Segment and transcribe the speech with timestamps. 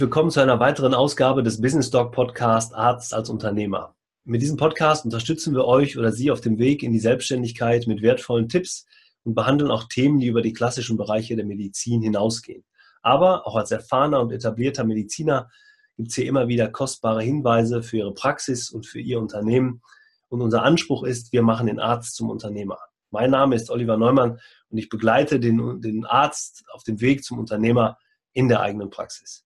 [0.00, 3.94] Willkommen zu einer weiteren Ausgabe des Business Dog Podcast Arzt als Unternehmer.
[4.24, 8.00] Mit diesem Podcast unterstützen wir euch oder Sie auf dem Weg in die Selbstständigkeit mit
[8.00, 8.86] wertvollen Tipps
[9.24, 12.64] und behandeln auch Themen, die über die klassischen Bereiche der Medizin hinausgehen.
[13.02, 15.50] Aber auch als erfahrener und etablierter Mediziner
[15.98, 19.82] gibt es hier immer wieder kostbare Hinweise für Ihre Praxis und für Ihr Unternehmen.
[20.30, 22.78] Und unser Anspruch ist, wir machen den Arzt zum Unternehmer.
[23.10, 27.38] Mein Name ist Oliver Neumann und ich begleite den, den Arzt auf dem Weg zum
[27.38, 27.98] Unternehmer
[28.32, 29.44] in der eigenen Praxis.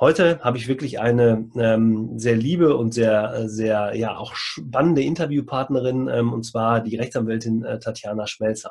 [0.00, 6.06] Heute habe ich wirklich eine ähm, sehr liebe und sehr, sehr, ja, auch spannende Interviewpartnerin,
[6.06, 8.70] ähm, und zwar die Rechtsanwältin äh, Tatjana Schmelzer.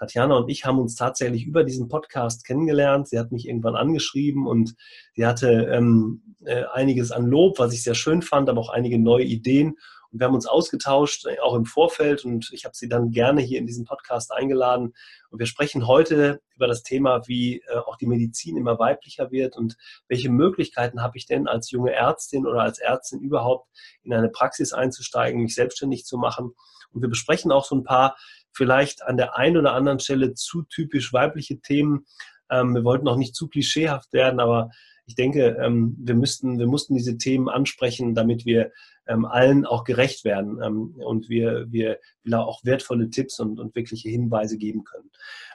[0.00, 3.06] Tatjana und ich haben uns tatsächlich über diesen Podcast kennengelernt.
[3.06, 4.74] Sie hat mich irgendwann angeschrieben und
[5.14, 8.98] sie hatte ähm, äh, einiges an Lob, was ich sehr schön fand, aber auch einige
[8.98, 9.76] neue Ideen.
[10.12, 13.40] Und wir haben uns ausgetauscht, äh, auch im Vorfeld, und ich habe sie dann gerne
[13.40, 14.94] hier in diesen Podcast eingeladen.
[15.30, 19.56] Und wir sprechen heute über das Thema, wie äh, auch die Medizin immer weiblicher wird
[19.56, 19.76] und
[20.08, 23.68] welche Möglichkeiten habe ich denn als junge Ärztin oder als Ärztin überhaupt
[24.02, 26.54] in eine Praxis einzusteigen, mich selbstständig zu machen.
[26.92, 28.16] Und wir besprechen auch so ein paar
[28.52, 32.06] vielleicht an der einen oder anderen Stelle zu typisch weibliche Themen.
[32.50, 34.70] Ähm, wir wollten auch nicht zu klischeehaft werden, aber
[35.10, 38.70] ich denke, ähm, wir, müssten, wir mussten diese Themen ansprechen, damit wir
[39.08, 41.98] ähm, allen auch gerecht werden ähm, und wir, wir,
[42.32, 45.10] auch wertvolle Tipps und, und wirkliche Hinweise geben können.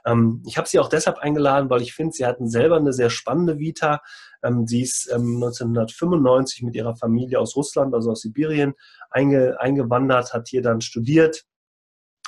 [0.05, 3.09] Ähm, ich habe sie auch deshalb eingeladen, weil ich finde, sie hatten selber eine sehr
[3.09, 4.01] spannende Vita.
[4.43, 8.73] Ähm, sie ist 1995 ähm, mit ihrer Familie aus Russland, also aus Sibirien,
[9.09, 11.45] einge, eingewandert, hat hier dann studiert,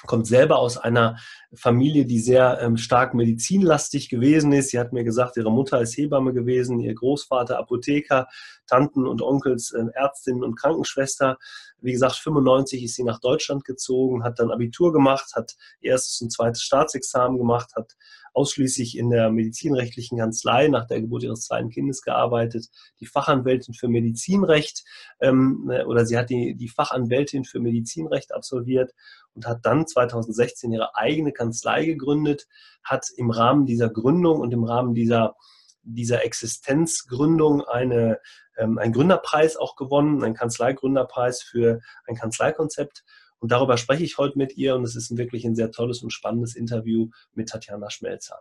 [0.06, 1.18] kommt selber aus einer
[1.54, 4.70] Familie, die sehr ähm, stark medizinlastig gewesen ist.
[4.70, 8.28] Sie hat mir gesagt, ihre Mutter ist Hebamme gewesen, ihr Großvater Apotheker,
[8.68, 11.38] Tanten und Onkels äh, Ärztin und Krankenschwester.
[11.82, 16.32] Wie gesagt, 95 ist sie nach Deutschland gezogen, hat dann Abitur gemacht, hat erstes und
[16.32, 17.96] zweites Staatsexamen gemacht, hat
[18.38, 23.88] ausschließlich in der medizinrechtlichen Kanzlei nach der Geburt ihres zweiten Kindes gearbeitet, die Fachanwältin für
[23.88, 24.84] Medizinrecht
[25.20, 28.94] ähm, äh, oder sie hat die, die Fachanwältin für Medizinrecht absolviert
[29.34, 32.48] und hat dann 2016 ihre eigene Kanzlei gegründet,
[32.84, 35.36] hat im Rahmen dieser Gründung und im Rahmen dieser,
[35.82, 38.20] dieser Existenzgründung eine,
[38.56, 43.04] ähm, einen Gründerpreis auch gewonnen, einen Kanzleigründerpreis für ein Kanzleikonzept.
[43.40, 46.12] Und darüber spreche ich heute mit ihr und es ist wirklich ein sehr tolles und
[46.12, 48.40] spannendes Interview mit Tatjana Schmelzer.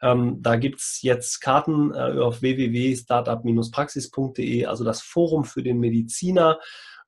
[0.03, 6.59] Ähm, da gibt es jetzt Karten äh, auf www.startup-praxis.de, also das Forum für den Mediziner,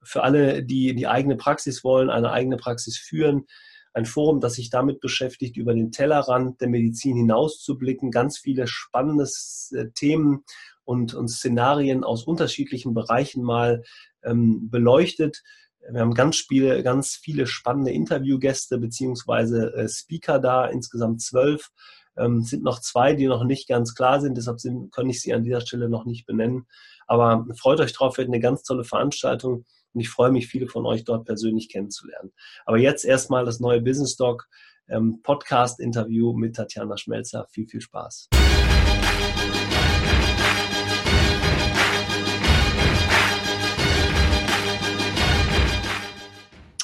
[0.02, 3.46] für alle, die die eigene Praxis wollen, eine eigene Praxis führen.
[3.94, 9.28] Ein Forum, das sich damit beschäftigt, über den Tellerrand der Medizin hinauszublicken, ganz viele spannende
[9.72, 10.44] äh, Themen
[10.84, 13.82] und, und Szenarien aus unterschiedlichen Bereichen mal
[14.24, 15.42] ähm, beleuchtet.
[15.90, 21.70] Wir haben ganz viele, ganz viele spannende Interviewgäste beziehungsweise äh, Speaker da, insgesamt zwölf.
[22.16, 25.32] Ähm, sind noch zwei, die noch nicht ganz klar sind, deshalb sind, kann ich sie
[25.32, 26.66] an dieser Stelle noch nicht benennen.
[27.06, 29.64] Aber freut euch drauf, wird eine ganz tolle Veranstaltung
[29.94, 32.32] und ich freue mich, viele von euch dort persönlich kennenzulernen.
[32.64, 34.48] Aber jetzt erstmal das neue Business Doc
[34.88, 37.46] ähm, Podcast-Interview mit Tatjana Schmelzer.
[37.50, 38.28] Viel, viel Spaß.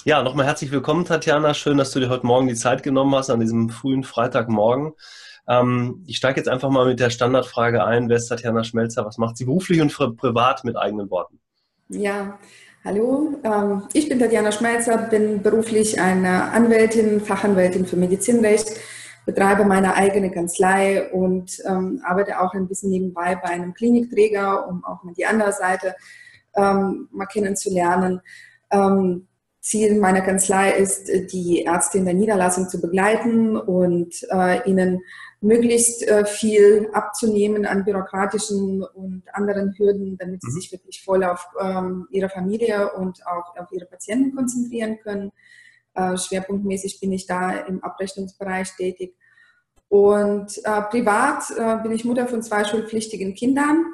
[0.05, 1.53] Ja, nochmal herzlich willkommen, Tatjana.
[1.53, 4.93] Schön, dass du dir heute Morgen die Zeit genommen hast, an diesem frühen Freitagmorgen.
[5.47, 8.09] Ähm, ich steige jetzt einfach mal mit der Standardfrage ein.
[8.09, 9.05] Wer ist Tatjana Schmelzer?
[9.05, 11.41] Was macht sie beruflich und privat mit eigenen Worten?
[11.89, 12.39] Ja,
[12.85, 13.41] hallo.
[13.45, 18.73] Ähm, ich bin Tatjana Schmelzer, bin beruflich eine Anwältin, Fachanwältin für Medizinrecht,
[19.27, 24.85] betreibe meine eigene Kanzlei und ähm, arbeite auch ein bisschen nebenbei bei einem Klinikträger, um
[24.85, 25.95] auch mal die andere Seite
[26.57, 28.21] ähm, mal kennenzulernen.
[29.61, 35.01] Ziel meiner Kanzlei ist, die Ärzte in der Niederlassung zu begleiten und äh, ihnen
[35.41, 40.55] möglichst äh, viel abzunehmen an bürokratischen und anderen Hürden, damit sie mhm.
[40.55, 45.33] sich wirklich voll auf ähm, ihre Familie und auch auf ihre Patienten konzentrieren können.
[45.95, 49.15] Äh, schwerpunktmäßig bin ich da im Abrechnungsbereich tätig.
[49.89, 53.87] Und äh, privat äh, bin ich Mutter von zwei schulpflichtigen Kindern,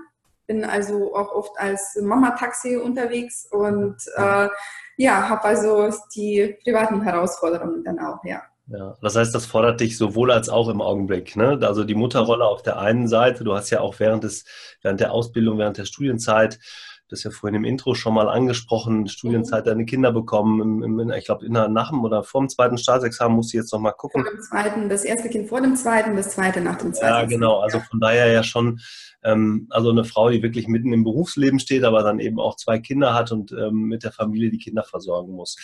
[0.46, 4.48] bin also auch oft als Mama-Taxi unterwegs und äh,
[4.96, 8.42] ja, habe also die privaten Herausforderungen dann auch, ja.
[8.66, 11.36] Ja, das heißt, das fordert dich sowohl als auch im Augenblick.
[11.36, 11.58] Ne?
[11.62, 14.44] Also die Mutterrolle auf der einen Seite, du hast ja auch während des,
[14.80, 16.58] während der Ausbildung, während der Studienzeit
[17.08, 19.68] das ja vorhin im Intro schon mal angesprochen, Studienzeit, mhm.
[19.68, 20.82] deine Kinder bekommen.
[20.82, 23.80] Im, im, ich glaube, nach dem oder vor dem zweiten Staatsexamen musst du jetzt noch
[23.80, 24.22] mal gucken.
[24.22, 27.12] Vor dem zweiten, das erste Kind vor dem zweiten, das zweite nach dem zweiten.
[27.12, 27.60] Ja, genau.
[27.60, 28.80] Also von daher ja schon,
[29.22, 32.78] ähm, also eine Frau, die wirklich mitten im Berufsleben steht, aber dann eben auch zwei
[32.78, 35.56] Kinder hat und ähm, mit der Familie die Kinder versorgen muss.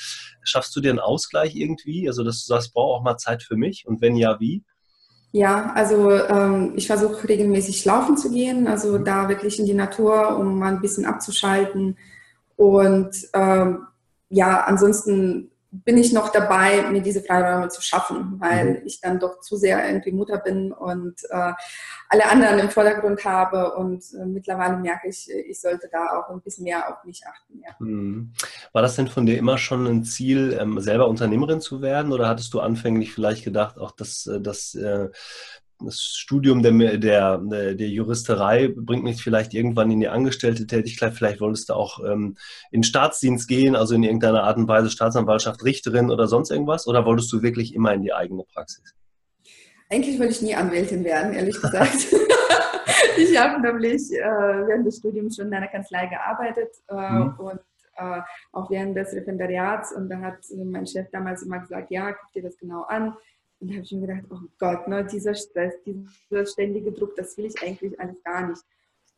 [0.43, 2.07] Schaffst du dir einen Ausgleich irgendwie?
[2.07, 3.87] Also, dass du sagst, brauche auch mal Zeit für mich?
[3.87, 4.63] Und wenn ja, wie?
[5.33, 9.05] Ja, also ähm, ich versuche regelmäßig laufen zu gehen, also mhm.
[9.05, 11.97] da wirklich in die Natur, um mal ein bisschen abzuschalten.
[12.57, 13.87] Und ähm,
[14.29, 18.87] ja, ansonsten bin ich noch dabei, mir diese Freiräume zu schaffen, weil mhm.
[18.87, 21.53] ich dann doch zu sehr irgendwie Mutter bin und äh,
[22.09, 23.75] alle anderen im Vordergrund habe.
[23.75, 27.61] Und äh, mittlerweile merke ich, ich sollte da auch ein bisschen mehr auf mich achten.
[27.65, 27.75] Ja.
[27.79, 28.33] Mhm.
[28.73, 32.13] War das denn von dir immer schon ein Ziel, ähm, selber Unternehmerin zu werden?
[32.13, 35.09] Oder hattest du anfänglich vielleicht gedacht, auch dass, äh, dass äh,
[35.83, 41.15] das Studium der, der, der Juristerei bringt mich vielleicht irgendwann in die angestellte Tätigkeit.
[41.15, 42.37] Vielleicht wolltest du auch ähm,
[42.71, 46.87] in Staatsdienst gehen, also in irgendeiner Art und Weise Staatsanwaltschaft, Richterin oder sonst irgendwas?
[46.87, 48.95] Oder wolltest du wirklich immer in die eigene Praxis?
[49.89, 52.07] Eigentlich wollte ich nie Anwältin werden, ehrlich gesagt.
[53.17, 57.35] ich habe nämlich äh, während des Studiums schon in einer Kanzlei gearbeitet äh, mhm.
[57.39, 57.61] und
[57.97, 58.21] äh,
[58.53, 59.93] auch während des Referendariats.
[59.93, 63.15] Und da hat mein Chef damals immer gesagt, ja, guck dir das genau an
[63.61, 67.37] und da habe ich mir gedacht, oh Gott, ne, dieser Stress, dieser ständige Druck, das
[67.37, 68.63] will ich eigentlich alles gar nicht.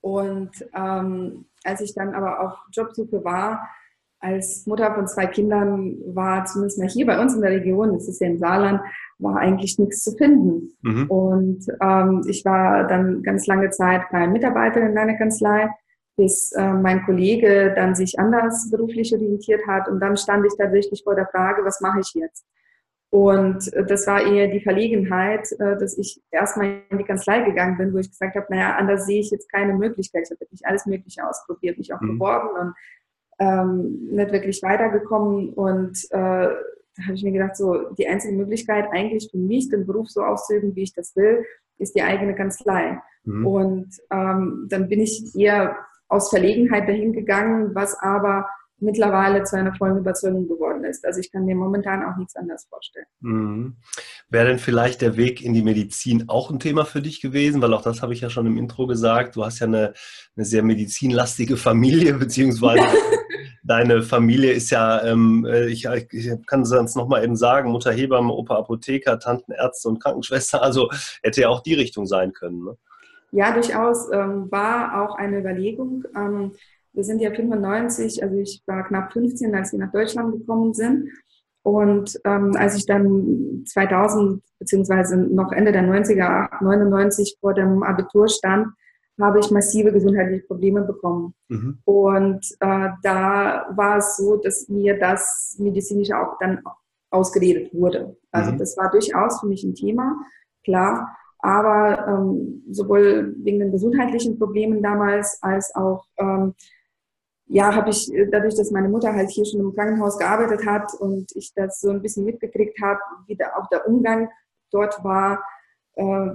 [0.00, 3.68] Und ähm, als ich dann aber auf Jobsuche war,
[4.18, 8.08] als Mutter von zwei Kindern war zumindest mal hier bei uns in der Region, das
[8.08, 8.80] ist ja im Saarland,
[9.18, 10.76] war eigentlich nichts zu finden.
[10.82, 11.10] Mhm.
[11.10, 15.70] Und ähm, ich war dann ganz lange Zeit keine Mitarbeiterin in einer Kanzlei,
[16.16, 19.88] bis äh, mein Kollege dann sich anders beruflich orientiert hat.
[19.88, 22.44] Und dann stand ich tatsächlich vor der Frage, was mache ich jetzt?
[23.12, 27.76] Und äh, das war eher die Verlegenheit, äh, dass ich erstmal in die Kanzlei gegangen
[27.76, 30.22] bin, wo ich gesagt habe, naja, anders sehe ich jetzt keine Möglichkeit.
[30.24, 32.18] Ich habe wirklich alles Mögliche ausprobiert, mich auch mhm.
[32.18, 32.74] beworben und
[33.38, 35.50] ähm, nicht wirklich weitergekommen.
[35.50, 36.48] Und äh,
[36.96, 40.22] da habe ich mir gedacht, so die einzige Möglichkeit eigentlich für mich, den Beruf so
[40.22, 41.44] auszuüben, wie ich das will,
[41.76, 42.98] ist die eigene Kanzlei.
[43.24, 43.46] Mhm.
[43.46, 45.76] Und ähm, dann bin ich eher
[46.08, 48.48] aus Verlegenheit dahin gegangen, was aber
[48.82, 51.04] mittlerweile zu einer vollen Überzeugung geworden ist.
[51.04, 53.06] Also ich kann mir momentan auch nichts anderes vorstellen.
[53.20, 53.76] Mhm.
[54.28, 57.62] Wäre denn vielleicht der Weg in die Medizin auch ein Thema für dich gewesen?
[57.62, 59.36] Weil auch das habe ich ja schon im Intro gesagt.
[59.36, 59.94] Du hast ja eine,
[60.36, 62.84] eine sehr medizinlastige Familie, beziehungsweise
[63.62, 68.32] deine Familie ist ja, ähm, äh, ich, ich kann es nochmal eben sagen, Mutter Hebamme,
[68.32, 70.62] Opa Apotheker, Tanten, Ärzte und Krankenschwester.
[70.62, 70.90] Also
[71.22, 72.64] hätte ja auch die Richtung sein können.
[72.64, 72.76] Ne?
[73.34, 76.04] Ja, durchaus ähm, war auch eine Überlegung.
[76.14, 76.52] Ähm,
[76.92, 81.08] wir sind ja 95, also ich war knapp 15, als wir nach Deutschland gekommen sind.
[81.62, 88.28] Und ähm, als ich dann 2000 beziehungsweise noch Ende der 90er, 99 vor dem Abitur
[88.28, 88.66] stand,
[89.20, 91.34] habe ich massive gesundheitliche Probleme bekommen.
[91.48, 91.78] Mhm.
[91.84, 96.60] Und äh, da war es so, dass mir das medizinische auch dann
[97.10, 98.16] ausgeredet wurde.
[98.30, 98.58] Also mhm.
[98.58, 100.16] das war durchaus für mich ein Thema,
[100.64, 101.16] klar.
[101.38, 106.54] Aber ähm, sowohl wegen den gesundheitlichen Problemen damals als auch ähm,
[107.46, 110.92] ja, habe ich äh, dadurch, dass meine Mutter halt hier schon im Krankenhaus gearbeitet hat
[110.94, 114.28] und ich das so ein bisschen mitgekriegt habe, wie da auch der Umgang
[114.70, 115.44] dort war,
[115.94, 116.30] äh,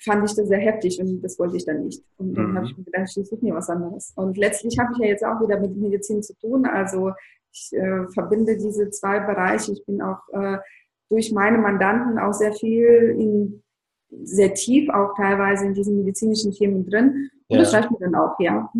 [0.00, 2.02] fand ich das sehr heftig und das wollte ich dann nicht.
[2.18, 2.56] Und dann mhm.
[2.56, 4.12] habe ich mir gedacht, ich suche mir was anderes.
[4.14, 6.66] Und letztlich habe ich ja jetzt auch wieder mit Medizin zu tun.
[6.66, 7.12] Also
[7.52, 9.72] ich äh, verbinde diese zwei Bereiche.
[9.72, 10.58] Ich bin auch äh,
[11.08, 13.62] durch meine Mandanten auch sehr viel in,
[14.24, 17.30] sehr tief auch teilweise in diesen medizinischen Themen drin.
[17.48, 17.58] Und ja.
[17.58, 18.70] das reicht mir dann auch, ja.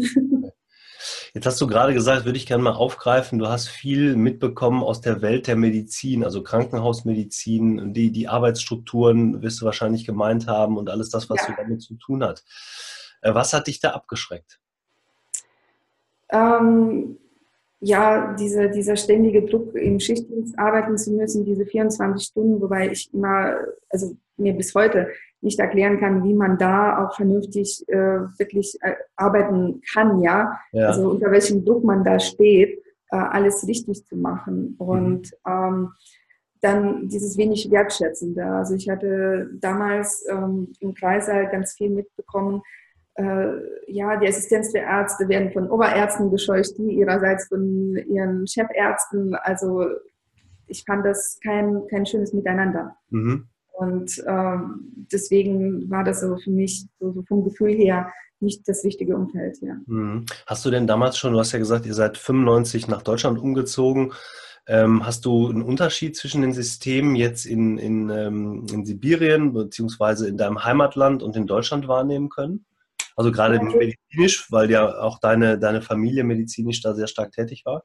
[1.35, 5.01] Jetzt hast du gerade gesagt, würde ich gerne mal aufgreifen, du hast viel mitbekommen aus
[5.01, 10.91] der Welt der Medizin, also Krankenhausmedizin, die, die Arbeitsstrukturen wirst du wahrscheinlich gemeint haben und
[10.91, 11.47] alles das, was ja.
[11.49, 12.45] so damit zu tun hat.
[13.21, 14.59] Äh, was hat dich da abgeschreckt?
[16.31, 17.19] Ähm,
[17.81, 23.13] ja, diese, dieser ständige Druck, im Schichtdienst arbeiten zu müssen, diese 24 Stunden, wobei ich
[23.13, 23.57] immer,
[23.89, 25.09] also mir bis heute
[25.41, 30.59] nicht erklären kann, wie man da auch vernünftig äh, wirklich äh, arbeiten kann, ja?
[30.73, 30.89] ja?
[30.89, 34.75] Also unter welchem Druck man da steht, äh, alles richtig zu machen.
[34.79, 35.53] Und mhm.
[35.53, 35.89] ähm,
[36.61, 38.45] dann dieses wenig Wertschätzende.
[38.45, 42.63] Also ich hatte damals ähm, im Kreißsaal ganz viel mitbekommen,
[43.19, 49.35] äh, ja, die Assistenz der Ärzte werden von Oberärzten gescheucht, die ihrerseits von ihren Chefärzten.
[49.35, 49.87] Also
[50.69, 52.97] ich fand das kein, kein schönes Miteinander.
[53.11, 53.49] Mhm.
[53.79, 58.83] Und ähm, deswegen war das so für mich so, so, vom Gefühl her nicht das
[58.83, 59.59] richtige Umfeld.
[59.61, 59.77] Ja.
[59.87, 60.27] Mhm.
[60.47, 64.13] Hast du denn damals schon, du hast ja gesagt, ihr seid 95 nach Deutschland umgezogen.
[64.67, 70.27] Ähm, hast du einen Unterschied zwischen den Systemen jetzt in, in, ähm, in Sibirien beziehungsweise
[70.29, 72.67] in deinem Heimatland und in Deutschland wahrnehmen können?
[73.15, 77.63] Also gerade ja, medizinisch, weil ja auch deine, deine Familie medizinisch da sehr stark tätig
[77.65, 77.85] war?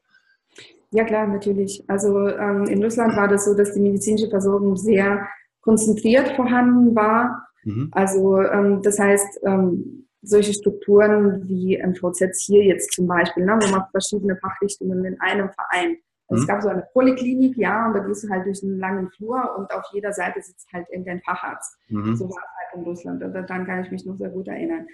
[0.90, 1.84] Ja, klar, natürlich.
[1.86, 5.28] Also ähm, in Russland war das so, dass die medizinische Versorgung sehr
[5.64, 7.48] konzentriert vorhanden war.
[7.64, 7.88] Mhm.
[7.92, 13.70] Also ähm, das heißt, ähm, solche Strukturen wie MVZ hier jetzt zum Beispiel, ne, wo
[13.70, 15.96] man verschiedene Fachrichtungen in einem Verein.
[16.28, 16.42] Also mhm.
[16.42, 19.56] Es gab so eine Poliklinik, ja, und da gehst du halt durch einen langen Flur
[19.58, 21.76] und auf jeder Seite sitzt halt irgendein Facharzt.
[21.88, 22.16] Mhm.
[22.16, 23.22] So war es halt in Russland.
[23.22, 24.86] Und daran kann ich mich noch sehr gut erinnern.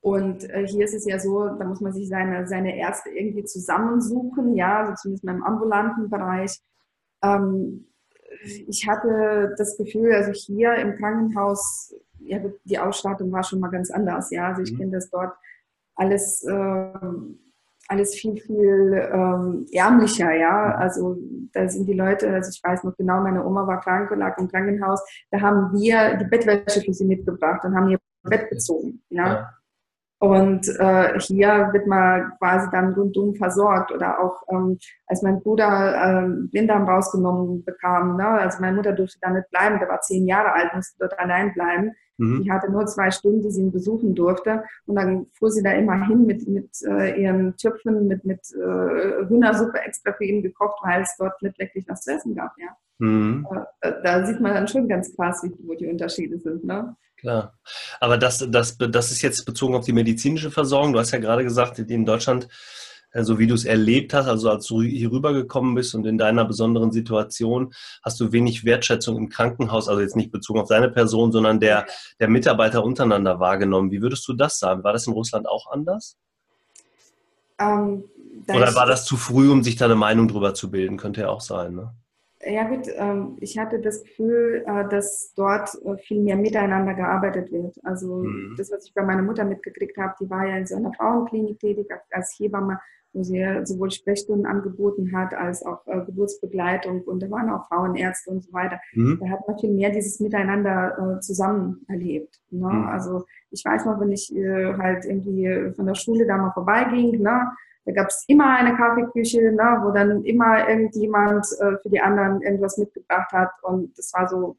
[0.00, 3.44] Und äh, hier ist es ja so, da muss man sich seine, seine Ärzte irgendwie
[3.44, 6.60] zusammensuchen, ja, also zumindest im ambulanten Bereich.
[7.22, 7.86] Ähm,
[8.42, 13.90] ich hatte das Gefühl, also hier im Krankenhaus, ja, die Ausstattung war schon mal ganz
[13.90, 14.48] anders, ja.
[14.48, 14.78] Also ich mhm.
[14.78, 15.34] kenne das dort
[15.94, 16.92] alles, äh,
[17.88, 20.74] alles viel, viel ähm, ärmlicher, ja.
[20.76, 20.82] Mhm.
[20.82, 21.18] Also
[21.52, 24.38] da sind die Leute, also ich weiß noch genau, meine Oma war krank und lag
[24.38, 25.00] im Krankenhaus,
[25.30, 29.26] da haben wir die Bettwäsche für sie mitgebracht und haben ihr Bett bezogen, ja.
[29.26, 29.50] ja.
[30.24, 33.92] Und äh, hier wird man quasi dann rundum versorgt.
[33.92, 38.26] Oder auch ähm, als mein Bruder ähm, Blinddarm rausgenommen bekam, ne?
[38.26, 41.52] also meine Mutter durfte da nicht bleiben, der war zehn Jahre alt, musste dort allein
[41.52, 41.92] bleiben.
[42.16, 42.42] Mhm.
[42.42, 44.64] Die hatte nur zwei Stunden, die sie ihn besuchen durfte.
[44.86, 49.26] Und dann fuhr sie da immer hin mit, mit äh, ihren Töpfen, mit, mit äh,
[49.28, 52.52] Hühnersuppe extra für ihn gekocht, weil es dort nicht wirklich was zu essen gab.
[52.58, 52.76] Ja?
[52.98, 53.46] Mhm.
[53.80, 56.64] Äh, da sieht man dann schon ganz krass, wie, wo die Unterschiede sind.
[56.64, 56.96] Ne?
[57.24, 57.54] Klar.
[58.00, 60.92] Aber das, das, das ist jetzt bezogen auf die medizinische Versorgung.
[60.92, 62.48] Du hast ja gerade gesagt, in Deutschland,
[63.14, 66.44] so wie du es erlebt hast, also als du hier rübergekommen bist und in deiner
[66.44, 71.32] besonderen Situation, hast du wenig Wertschätzung im Krankenhaus, also jetzt nicht bezogen auf deine Person,
[71.32, 71.86] sondern der,
[72.20, 73.90] der Mitarbeiter untereinander wahrgenommen.
[73.90, 74.84] Wie würdest du das sagen?
[74.84, 76.18] War das in Russland auch anders?
[77.58, 78.04] Ähm,
[78.48, 80.98] Oder war das zu früh, um sich da eine Meinung drüber zu bilden?
[80.98, 81.94] Könnte ja auch sein, ne?
[82.46, 87.50] Ja gut, ähm, ich hatte das Gefühl, äh, dass dort äh, viel mehr miteinander gearbeitet
[87.50, 87.76] wird.
[87.84, 88.54] Also mhm.
[88.56, 91.58] das, was ich bei meiner Mutter mitgekriegt habe, die war ja in so einer Frauenklinik
[91.58, 92.80] tätig als Hebamme,
[93.12, 98.30] wo sie sowohl Sprechstunden angeboten hat als auch äh, Geburtsbegleitung und da waren auch Frauenärzte
[98.30, 98.78] und so weiter.
[98.92, 99.18] Mhm.
[99.20, 102.40] Da hat man viel mehr dieses Miteinander zusammen erlebt.
[102.50, 102.68] Ne?
[102.68, 102.88] Mhm.
[102.88, 107.52] Also ich weiß noch, wenn ich halt irgendwie von der Schule da mal vorbeiging, ne?
[107.84, 112.40] Da gab es immer eine Kaffeeküche, ne, wo dann immer irgendjemand äh, für die anderen
[112.42, 113.50] irgendwas mitgebracht hat.
[113.62, 114.56] Und das war so,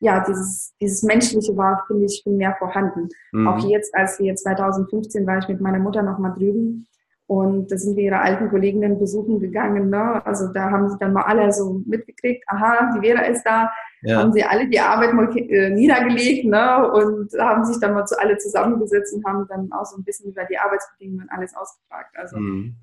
[0.00, 3.08] ja, dieses, dieses Menschliche war, finde ich, viel mehr vorhanden.
[3.32, 3.48] Mhm.
[3.48, 6.86] Auch jetzt, als wir 2015 war ich mit meiner Mutter noch mal drüben
[7.26, 9.88] und da sind wir ihre alten Kolleginnen besuchen gegangen.
[9.88, 10.24] Ne?
[10.26, 13.70] Also da haben sie dann mal alle so mitgekriegt, aha, die Vera ist da,
[14.02, 14.18] ja.
[14.18, 16.90] haben sie alle die Arbeit mal äh, niedergelegt ne?
[16.92, 20.30] und haben sich dann mal zu alle zusammengesetzt und haben dann auch so ein bisschen
[20.30, 22.16] über die Arbeitsbedingungen alles ausgefragt.
[22.16, 22.76] Also mhm.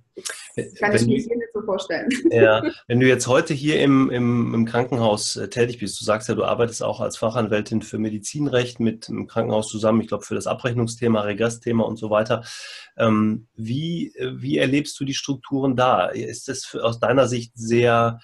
[0.80, 2.10] kann wenn ich mir hier nicht so vorstellen.
[2.32, 6.30] Ja, wenn du jetzt heute hier im, im, im Krankenhaus äh, tätig bist, du sagst
[6.30, 10.36] ja, du arbeitest auch als Fachanwältin für Medizinrecht mit dem Krankenhaus zusammen, ich glaube für
[10.36, 12.44] das Abrechnungsthema, Regressthema und so weiter.
[12.98, 16.06] Ähm, wie, äh, wie erlebst du die Strukturen da?
[16.08, 18.20] Ist das aus deiner Sicht sehr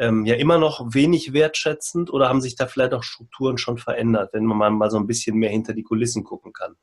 [0.00, 4.32] ähm, ja immer noch wenig wertschätzend oder haben sich da vielleicht auch Strukturen schon verändert,
[4.32, 6.74] wenn man mal so ein bisschen mehr hinter die Kulissen gucken kann?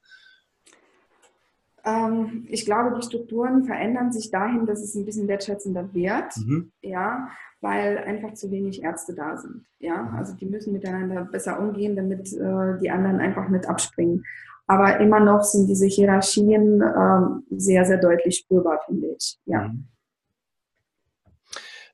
[1.83, 6.71] Ähm, ich glaube, die Strukturen verändern sich dahin, dass es ein bisschen wertschätzender wird, mhm.
[6.81, 9.65] ja, weil einfach zu wenig Ärzte da sind.
[9.79, 10.15] Ja, mhm.
[10.15, 14.24] also die müssen miteinander besser umgehen, damit äh, die anderen einfach mit abspringen.
[14.67, 19.39] Aber immer noch sind diese Hierarchien äh, sehr, sehr deutlich spürbar, finde ich.
[19.45, 19.69] Ja.
[19.69, 19.88] Mhm.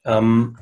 [0.05, 0.57] Ähm,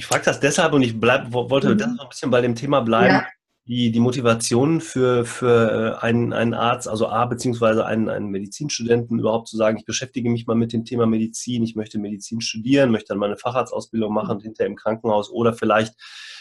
[0.00, 1.76] ich frage das deshalb und ich bleib, wollte mhm.
[1.78, 3.16] das noch ein bisschen bei dem Thema bleiben.
[3.16, 3.26] Ja.
[3.66, 9.18] Die, die Motivation für, für äh, einen, einen Arzt, also A, beziehungsweise einen, einen Medizinstudenten
[9.18, 12.90] überhaupt zu sagen, ich beschäftige mich mal mit dem Thema Medizin, ich möchte Medizin studieren,
[12.90, 15.94] möchte dann meine Facharztausbildung machen und hinterher im Krankenhaus oder vielleicht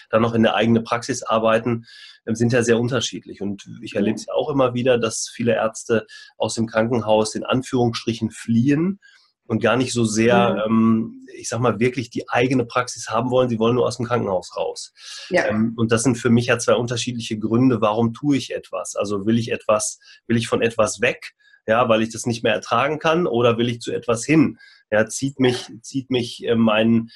[0.10, 1.84] dann noch in der eigenen Praxis arbeiten,
[2.26, 3.42] ähm, sind ja sehr unterschiedlich.
[3.42, 7.44] Und ich erlebe es ja auch immer wieder, dass viele Ärzte aus dem Krankenhaus in
[7.44, 9.02] Anführungsstrichen fliehen
[9.50, 13.50] und gar nicht so sehr, ähm, ich sag mal, wirklich die eigene Praxis haben wollen.
[13.50, 14.94] Sie wollen nur aus dem Krankenhaus raus.
[15.30, 15.48] Ja.
[15.48, 18.96] Ähm, und das sind für mich ja zwei unterschiedliche Gründe, warum tue ich etwas.
[18.96, 21.34] Also will ich etwas, will ich von etwas weg,
[21.66, 24.60] ja, weil ich das nicht mehr ertragen kann, oder will ich zu etwas hin?
[24.92, 27.10] Ja, zieht mich, zieht mich äh, mein,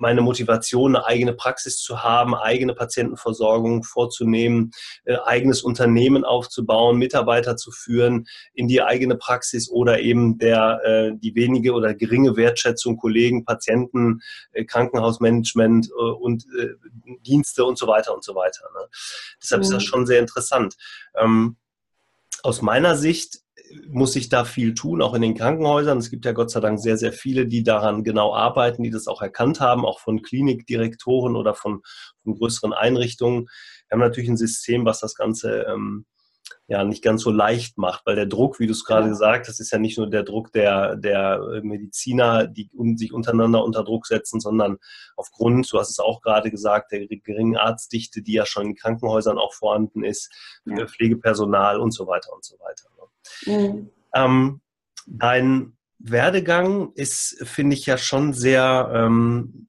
[0.00, 4.72] meine Motivation, eine eigene Praxis zu haben, eigene Patientenversorgung vorzunehmen,
[5.04, 11.12] äh, eigenes Unternehmen aufzubauen, Mitarbeiter zu führen in die eigene Praxis oder eben der, äh,
[11.16, 14.20] die wenige oder geringe Wertschätzung Kollegen, Patienten,
[14.52, 16.46] äh, Krankenhausmanagement äh, und
[17.26, 18.64] Dienste und so weiter und so weiter.
[18.74, 18.86] Ne?
[19.42, 19.64] Deshalb mhm.
[19.64, 19.86] ist das mhm.
[19.86, 20.76] schon sehr interessant.
[21.16, 21.56] Ähm,
[22.42, 23.40] aus meiner Sicht
[23.88, 25.98] muss sich da viel tun, auch in den Krankenhäusern.
[25.98, 29.06] Es gibt ja Gott sei Dank sehr, sehr viele, die daran genau arbeiten, die das
[29.06, 31.82] auch erkannt haben, auch von Klinikdirektoren oder von,
[32.22, 33.48] von größeren Einrichtungen.
[33.88, 36.06] Wir haben natürlich ein System, was das Ganze ähm,
[36.66, 39.10] ja nicht ganz so leicht macht, weil der Druck, wie du es gerade ja.
[39.10, 43.84] gesagt hast, ist ja nicht nur der Druck der, der Mediziner, die sich untereinander unter
[43.84, 44.76] Druck setzen, sondern
[45.16, 49.38] aufgrund, du hast es auch gerade gesagt, der geringen Arztdichte, die ja schon in Krankenhäusern
[49.38, 50.30] auch vorhanden ist,
[50.66, 50.86] ja.
[50.86, 52.88] Pflegepersonal und so weiter und so weiter.
[53.46, 53.90] Mhm.
[54.14, 54.60] Ähm,
[55.06, 59.68] dein Werdegang ist, finde ich, ja schon sehr ähm,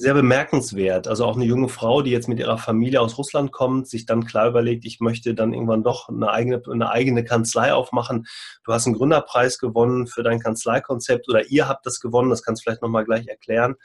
[0.00, 1.06] sehr bemerkenswert.
[1.06, 4.24] Also auch eine junge Frau, die jetzt mit ihrer Familie aus Russland kommt, sich dann
[4.24, 8.26] klar überlegt, ich möchte dann irgendwann doch eine eigene, eine eigene Kanzlei aufmachen.
[8.64, 12.62] Du hast einen Gründerpreis gewonnen für dein Kanzleikonzept oder ihr habt das gewonnen, das kannst
[12.62, 13.76] du vielleicht nochmal gleich erklären.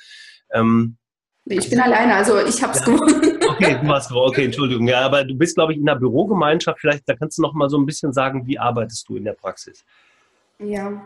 [0.51, 0.97] Ähm,
[1.45, 2.85] ich bin alleine, also ich habe es ja.
[2.85, 3.34] gewonnen.
[3.55, 4.27] Okay, du gewonnen.
[4.27, 4.87] Okay, Entschuldigung.
[4.87, 6.79] Ja, aber du bist, glaube ich, in der Bürogemeinschaft.
[6.79, 9.33] Vielleicht, da kannst du noch mal so ein bisschen sagen, wie arbeitest du in der
[9.33, 9.85] Praxis?
[10.59, 11.05] Ja,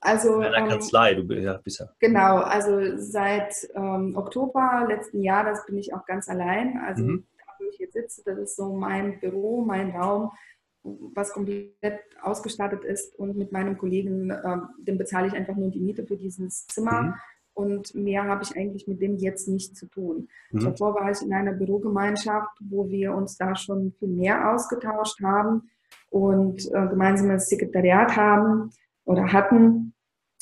[0.00, 1.88] also, in der ähm, Kanzlei, du ja, bist ja.
[1.98, 6.78] Genau, also seit ähm, Oktober letzten Jahres bin ich auch ganz allein.
[6.86, 7.24] Also mhm.
[7.38, 10.30] da, wo ich jetzt sitze, das ist so mein Büro, mein Raum,
[10.82, 13.18] was komplett ausgestattet ist.
[13.18, 17.02] Und mit meinem Kollegen, ähm, dem bezahle ich einfach nur die Miete für dieses Zimmer.
[17.02, 17.14] Mhm.
[17.54, 20.28] Und mehr habe ich eigentlich mit dem jetzt nicht zu tun.
[20.50, 20.64] Mhm.
[20.64, 25.70] Davor war ich in einer Bürogemeinschaft, wo wir uns da schon viel mehr ausgetauscht haben
[26.10, 28.70] und äh, gemeinsames Sekretariat haben
[29.04, 29.94] oder hatten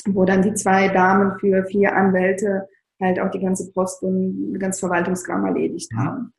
[0.07, 2.69] wo dann die zwei Damen für vier Anwälte
[3.01, 5.99] halt auch die ganze Post und ganz Verwaltungskram erledigt mhm.
[5.99, 6.33] haben.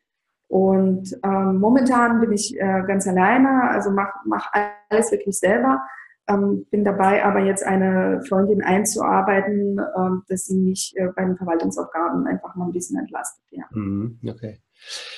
[0.47, 4.51] Und ähm, momentan bin ich äh, ganz alleine, also mache mach
[4.89, 5.81] alles wirklich selber.
[6.27, 11.35] Ähm, bin dabei, aber jetzt eine Freundin einzuarbeiten, ähm, dass sie mich äh, bei den
[11.35, 13.43] Verwaltungsaufgaben einfach mal ein bisschen entlastet.
[13.51, 13.65] Ja.
[13.71, 14.59] Mhm, okay.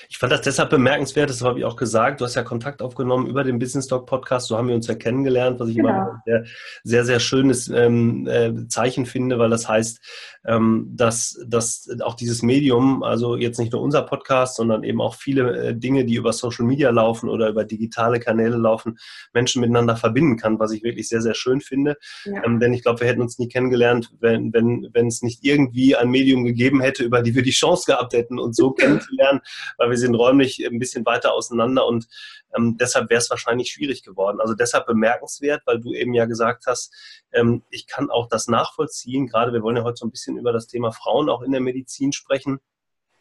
[0.09, 2.21] Ich fand das deshalb bemerkenswert, das habe ich auch gesagt.
[2.21, 4.95] Du hast ja Kontakt aufgenommen über den Business Talk Podcast, so haben wir uns ja
[4.95, 5.89] kennengelernt, was ich genau.
[5.89, 6.45] immer ein
[6.83, 9.99] sehr, sehr schönes ähm, äh, Zeichen finde, weil das heißt,
[10.45, 15.15] ähm, dass, dass auch dieses Medium, also jetzt nicht nur unser Podcast, sondern eben auch
[15.15, 18.97] viele äh, Dinge, die über Social Media laufen oder über digitale Kanäle laufen,
[19.33, 21.97] Menschen miteinander verbinden kann, was ich wirklich sehr, sehr schön finde.
[22.25, 22.43] Ja.
[22.43, 25.95] Ähm, denn ich glaube, wir hätten uns nie kennengelernt, wenn, wenn, wenn es nicht irgendwie
[25.95, 29.41] ein Medium gegeben hätte, über die wir die Chance gehabt hätten, uns so kennenzulernen
[29.77, 32.07] weil wir sind räumlich ein bisschen weiter auseinander und
[32.55, 34.39] ähm, deshalb wäre es wahrscheinlich schwierig geworden.
[34.39, 36.93] Also deshalb bemerkenswert, weil du eben ja gesagt hast,
[37.31, 39.27] ähm, ich kann auch das nachvollziehen.
[39.27, 41.61] Gerade wir wollen ja heute so ein bisschen über das Thema Frauen auch in der
[41.61, 42.59] Medizin sprechen.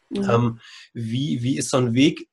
[0.09, 0.29] Mhm.
[0.29, 0.59] Ähm,
[0.93, 2.27] wie, wie ist so ein Weg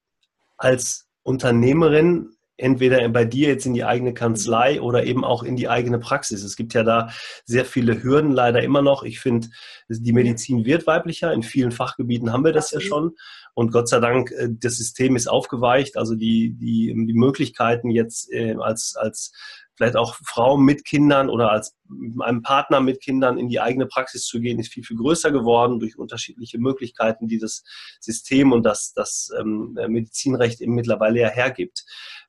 [0.57, 5.69] als Unternehmerin entweder bei dir jetzt in die eigene Kanzlei oder eben auch in die
[5.69, 6.45] eigene Praxis.
[6.45, 7.11] Es gibt ja da
[7.45, 9.03] sehr viele Hürden leider immer noch.
[9.03, 9.49] Ich finde,
[9.88, 11.33] die Medizin wird weiblicher.
[11.33, 13.17] In vielen Fachgebieten haben wir das ja schon.
[13.55, 15.97] Und Gott sei Dank, äh, das System ist aufgeweicht.
[15.97, 19.33] Also die, die, die Möglichkeiten jetzt äh, als, als
[19.77, 21.77] vielleicht auch Frau mit Kindern oder als
[22.21, 25.81] einem Partner mit Kindern in die eigene Praxis zu gehen, ist viel, viel größer geworden
[25.81, 27.65] durch unterschiedliche Möglichkeiten, die das
[28.01, 31.85] System und das, das ähm, Medizinrecht eben mittlerweile ja hergibt.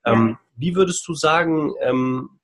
[0.06, 2.40] Ähm, wie würdest du sagen, ähm,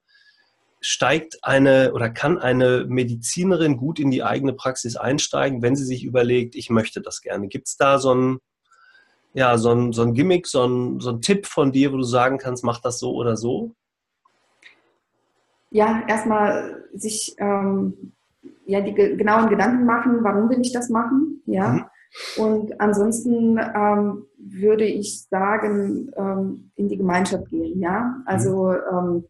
[0.81, 6.03] steigt eine oder kann eine Medizinerin gut in die eigene Praxis einsteigen, wenn sie sich
[6.03, 7.47] überlegt, ich möchte das gerne?
[7.47, 8.39] Gibt es da so ein,
[9.33, 12.03] ja, so ein, so ein Gimmick, so ein, so ein Tipp von dir, wo du
[12.03, 13.71] sagen kannst, mach das so oder so?
[15.71, 18.13] Ja, erstmal sich ähm,
[18.65, 21.71] ja, die genauen Gedanken machen, warum will ich das machen, ja.
[21.71, 21.85] Mhm.
[22.37, 27.79] Und ansonsten ähm, würde ich sagen, ähm, in die Gemeinschaft gehen.
[27.79, 29.25] Ja, also ähm,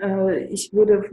[0.00, 1.10] äh, ich würde,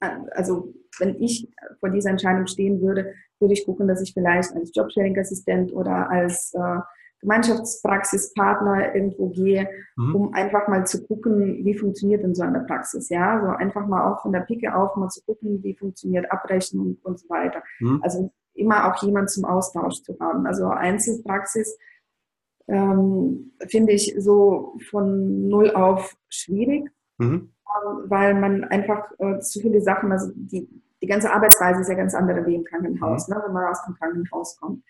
[0.00, 1.48] also wenn ich
[1.80, 6.54] vor dieser Entscheidung stehen würde, würde ich gucken, dass ich vielleicht als Jobsharing-Assistent oder als
[6.54, 6.80] äh,
[7.20, 10.14] Gemeinschaftspraxispartner irgendwo gehe, mhm.
[10.14, 13.08] um einfach mal zu gucken, wie funktioniert denn so eine Praxis.
[13.08, 16.98] Ja, so einfach mal auch von der Picke auf mal zu gucken, wie funktioniert Abrechnung
[17.02, 17.62] und so weiter.
[17.80, 18.00] Mhm.
[18.02, 20.46] Also immer auch jemand zum Austausch zu haben.
[20.46, 21.78] Also Einzelpraxis
[22.68, 27.52] ähm, finde ich so von null auf schwierig, mhm.
[27.66, 30.68] ähm, weil man einfach äh, zu viele Sachen, also die,
[31.00, 33.34] die ganze Arbeitsweise ist ja ganz andere wie im Krankenhaus, mhm.
[33.34, 34.84] ne, wenn man aus dem Krankenhaus kommt.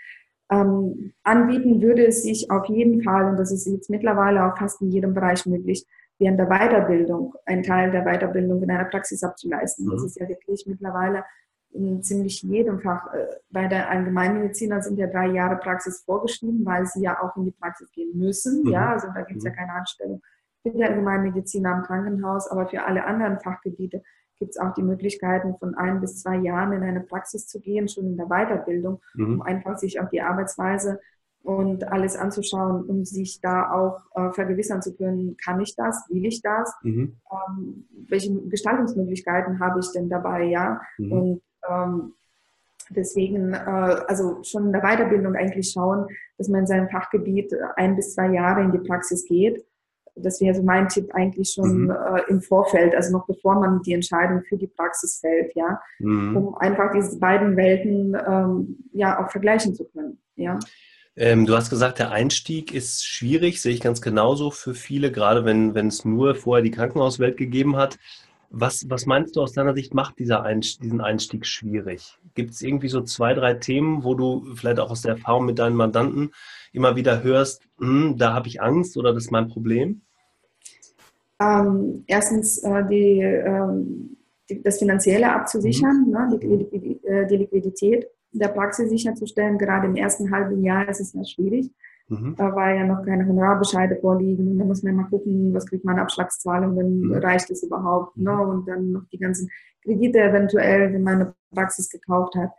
[0.50, 4.80] Ähm, anbieten würde es sich auf jeden Fall, und das ist jetzt mittlerweile auch fast
[4.80, 5.86] in jedem Bereich möglich,
[6.18, 9.86] während der Weiterbildung, einen Teil der Weiterbildung in einer Praxis abzuleisten.
[9.86, 9.90] Mhm.
[9.90, 11.24] Das ist ja wirklich mittlerweile
[11.72, 13.12] in ziemlich jedem Fach.
[13.12, 17.44] Äh, bei der Allgemeinmediziner sind ja drei Jahre Praxis vorgeschrieben, weil sie ja auch in
[17.44, 18.62] die Praxis gehen müssen.
[18.64, 18.70] Mhm.
[18.70, 19.56] Ja, also da gibt es ja mhm.
[19.56, 20.22] keine Anstellung
[20.62, 24.02] für die Allgemeinmediziner am Krankenhaus, aber für alle anderen Fachgebiete
[24.38, 27.88] gibt es auch die Möglichkeiten, von ein bis zwei Jahren in eine Praxis zu gehen,
[27.88, 29.34] schon in der Weiterbildung, mhm.
[29.34, 31.00] um einfach sich auf die Arbeitsweise
[31.42, 36.26] und alles anzuschauen, um sich da auch äh, vergewissern zu können, kann ich das, will
[36.26, 37.16] ich das, mhm.
[37.30, 41.12] ähm, welche Gestaltungsmöglichkeiten habe ich denn dabei, ja, mhm.
[41.12, 42.14] und ähm,
[42.90, 47.96] deswegen, äh, also schon in der Weiterbildung eigentlich schauen, dass man in seinem Fachgebiet ein
[47.96, 49.64] bis zwei Jahre in die Praxis geht,
[50.22, 51.90] das wäre so mein Tipp eigentlich schon mhm.
[51.90, 56.36] äh, im Vorfeld, also noch bevor man die Entscheidung für die Praxis fällt, ja, mhm.
[56.36, 60.58] um einfach diese beiden Welten ähm, ja auch vergleichen zu können, ja.
[61.16, 65.44] Ähm, du hast gesagt, der Einstieg ist schwierig, sehe ich ganz genauso für viele, gerade
[65.44, 67.98] wenn, wenn es nur vorher die Krankenhauswelt gegeben hat.
[68.50, 72.18] Was, was meinst du aus deiner Sicht macht dieser Einstieg, diesen Einstieg schwierig?
[72.34, 75.58] Gibt es irgendwie so zwei, drei Themen, wo du vielleicht auch aus der Erfahrung mit
[75.58, 76.30] deinen Mandanten
[76.72, 80.02] immer wieder hörst, hm, da habe ich Angst oder das ist mein Problem?
[81.40, 84.16] Ähm, erstens äh, die, ähm,
[84.50, 86.12] die, das Finanzielle abzusichern, mhm.
[86.12, 89.58] ne, die, die, äh, die Liquidität der Praxis sicherzustellen.
[89.58, 91.70] Gerade im ersten halben Jahr ist es ja schwierig,
[92.08, 92.34] mhm.
[92.36, 94.58] weil ja noch keine Honorarbescheide vorliegen.
[94.58, 97.14] Da muss man mal gucken, was kriegt man Abschlagszahlungen, mhm.
[97.14, 98.16] reicht es überhaupt?
[98.16, 98.32] Ne?
[98.32, 98.40] Mhm.
[98.40, 99.48] Und dann noch die ganzen
[99.82, 102.50] Kredite eventuell, wenn man eine Praxis gekauft hat.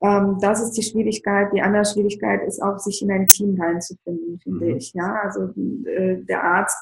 [0.00, 1.52] Ähm, das ist die Schwierigkeit.
[1.52, 4.76] Die andere Schwierigkeit ist auch, sich in ein Team reinzufinden, finde mhm.
[4.76, 4.92] ich.
[4.94, 5.52] Ja, also
[5.86, 6.76] äh, der Arzt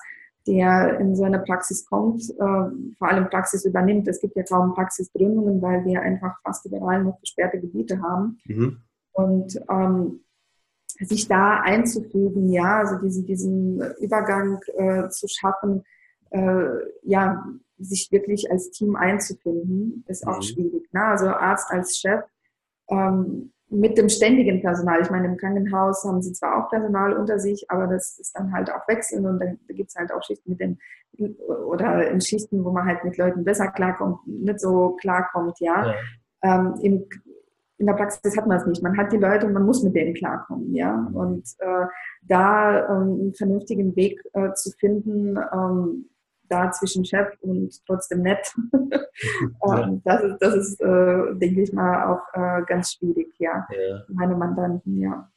[0.46, 4.08] der in so eine Praxis kommt, äh, vor allem Praxis übernimmt.
[4.08, 8.38] Es gibt ja kaum Praxisgründungen, weil wir einfach fast überall noch gesperrte Gebiete haben.
[8.46, 8.78] Mhm.
[9.12, 10.20] Und ähm,
[11.00, 15.84] sich da einzufügen, ja, also diesen, diesen Übergang äh, zu schaffen,
[16.30, 16.68] äh,
[17.02, 17.44] ja,
[17.78, 20.42] sich wirklich als Team einzufinden, ist auch mhm.
[20.42, 20.92] schwierig.
[20.92, 21.02] Ne?
[21.02, 22.24] Also Arzt als Chef
[22.88, 25.00] ähm, mit dem ständigen Personal.
[25.00, 28.52] Ich meine, im Krankenhaus haben sie zwar auch Personal unter sich, aber das ist dann
[28.52, 30.78] halt auch wechseln und dann gibt es halt auch Schichten mit den
[31.66, 35.86] oder in Schichten, wo man halt mit Leuten besser klarkommt, nicht so klarkommt, ja.
[35.86, 35.94] ja.
[36.42, 37.04] Ähm, im,
[37.78, 38.82] in der Praxis hat man es nicht.
[38.82, 41.10] Man hat die Leute und man muss mit denen klarkommen, ja.
[41.12, 41.86] Und äh,
[42.22, 46.06] da ähm, einen vernünftigen Weg äh, zu finden, ähm,
[46.52, 48.54] da zwischen Chef und trotzdem nett.
[48.72, 53.66] ähm, das ist, das ist äh, denke ich mal, auch äh, ganz schwierig, ja.
[53.70, 54.02] ja.
[54.08, 55.28] Meine Mandanten, ja.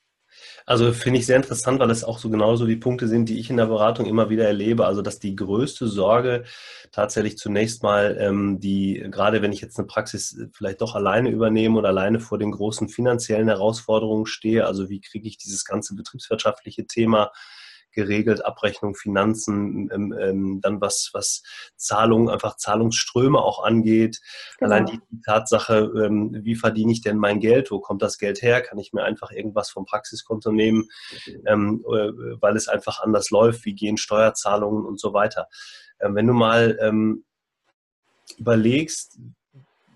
[0.66, 3.50] Also finde ich sehr interessant, weil es auch so genauso die Punkte sind, die ich
[3.50, 4.86] in der Beratung immer wieder erlebe.
[4.86, 6.44] Also dass die größte Sorge
[6.92, 11.78] tatsächlich zunächst mal ähm, die, gerade wenn ich jetzt eine Praxis vielleicht doch alleine übernehme
[11.78, 16.86] oder alleine vor den großen finanziellen Herausforderungen stehe, also wie kriege ich dieses ganze betriebswirtschaftliche
[16.86, 17.32] Thema
[17.96, 21.42] geregelt, Abrechnung, Finanzen, ähm, ähm, dann was, was
[21.76, 24.20] Zahlungen, einfach Zahlungsströme auch angeht.
[24.60, 24.72] Genau.
[24.72, 28.42] Allein die, die Tatsache, ähm, wie verdiene ich denn mein Geld, wo kommt das Geld
[28.42, 28.62] her?
[28.62, 30.90] Kann ich mir einfach irgendwas vom Praxiskonto nehmen,
[31.48, 35.48] ähm, äh, weil es einfach anders läuft, wie gehen Steuerzahlungen und so weiter.
[36.00, 37.26] Ähm, wenn du mal ähm,
[38.38, 39.18] überlegst,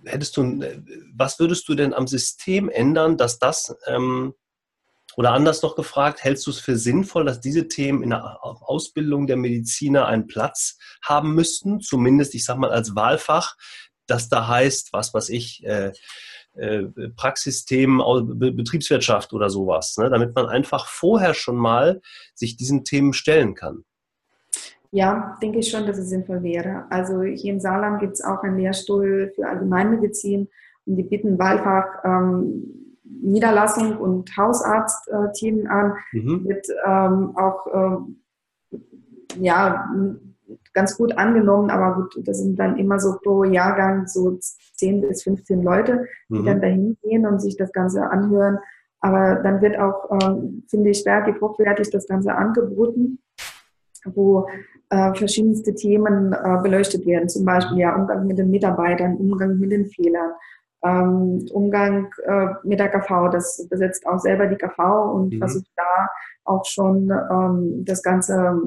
[0.05, 0.81] hättest du, äh,
[1.15, 4.33] was würdest du denn am System ändern, dass das ähm,
[5.19, 9.27] oder anders noch gefragt, hältst du es für sinnvoll, dass diese Themen in der Ausbildung
[9.27, 11.81] der Mediziner einen Platz haben müssten?
[11.81, 13.57] Zumindest, ich sage mal, als Wahlfach,
[14.07, 15.91] das da heißt, was weiß ich, äh,
[16.53, 16.83] äh,
[17.17, 17.99] Praxisthemen,
[18.39, 20.09] Betriebswirtschaft oder sowas, ne?
[20.09, 21.99] damit man einfach vorher schon mal
[22.33, 23.83] sich diesen Themen stellen kann.
[24.91, 26.85] Ja, denke ich schon, dass es sinnvoll wäre.
[26.91, 30.47] Also hier in Saarland gibt es auch einen Lehrstuhl für Allgemeinmedizin
[30.85, 36.45] und die bieten Wahlfach ähm, Niederlassung und Hausarztteam an, mhm.
[36.45, 38.21] wird ähm, auch ähm,
[39.39, 39.89] ja,
[40.73, 44.37] ganz gut angenommen, aber gut, das sind dann immer so pro Jahrgang so
[44.75, 46.45] 10 bis 15 Leute, die mhm.
[46.45, 48.59] dann dahin gehen und sich das Ganze anhören.
[49.01, 53.19] Aber dann wird auch, ähm, finde ich, relativ hochwertig das Ganze angeboten,
[54.05, 54.47] wo
[54.89, 59.71] äh, verschiedenste Themen äh, beleuchtet werden, zum Beispiel ja Umgang mit den Mitarbeitern, Umgang mit
[59.71, 60.31] den Fehlern,
[60.83, 63.29] ähm, Umgang äh, mit der KV.
[63.31, 65.39] Das besetzt auch selber die KV und mhm.
[65.39, 66.09] versucht da
[66.45, 68.61] auch schon ähm, das Ganze,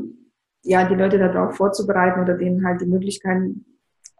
[0.62, 3.64] ja, die Leute darauf vorzubereiten oder denen halt die Möglichkeiten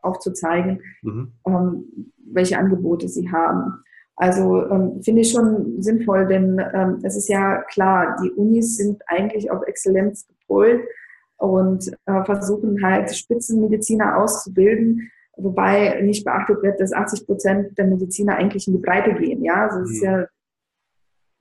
[0.03, 1.33] aufzuzeigen, mhm.
[1.47, 3.83] ähm, welche Angebote sie haben.
[4.17, 9.03] Also ähm, finde ich schon sinnvoll, denn ähm, es ist ja klar, die Unis sind
[9.07, 10.83] eigentlich auf Exzellenz gepolt
[11.39, 18.37] und äh, versuchen halt Spitzenmediziner auszubilden wobei nicht beachtet wird, dass 80 Prozent der Mediziner
[18.37, 19.43] eigentlich in die Breite gehen.
[19.43, 20.09] Ja, also es ist mhm.
[20.09, 20.27] ja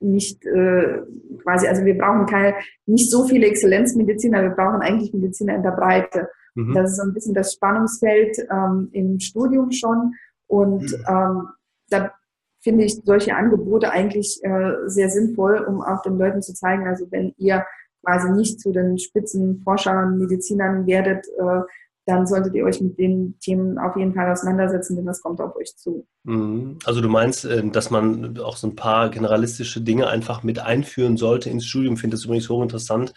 [0.00, 1.00] nicht äh,
[1.42, 2.54] quasi, also wir brauchen keine,
[2.86, 6.28] nicht so viele Exzellenzmediziner, wir brauchen eigentlich Mediziner in der Breite.
[6.54, 6.74] Mhm.
[6.74, 10.14] Das ist so ein bisschen das Spannungsfeld ähm, im Studium schon
[10.48, 11.04] und mhm.
[11.08, 11.48] ähm,
[11.88, 12.12] da
[12.60, 17.06] finde ich solche Angebote eigentlich äh, sehr sinnvoll, um auch den Leuten zu zeigen, also
[17.10, 17.64] wenn ihr
[18.04, 21.60] quasi nicht zu den Spitzenforschern, Medizinern werdet, äh,
[22.06, 25.54] dann solltet ihr euch mit den Themen auf jeden Fall auseinandersetzen, denn das kommt auf
[25.56, 26.06] euch zu.
[26.24, 26.78] Mhm.
[26.84, 31.16] Also du meinst, ähm, dass man auch so ein paar generalistische Dinge einfach mit einführen
[31.16, 31.94] sollte ins Studium.
[31.94, 33.12] Ich finde das übrigens hochinteressant,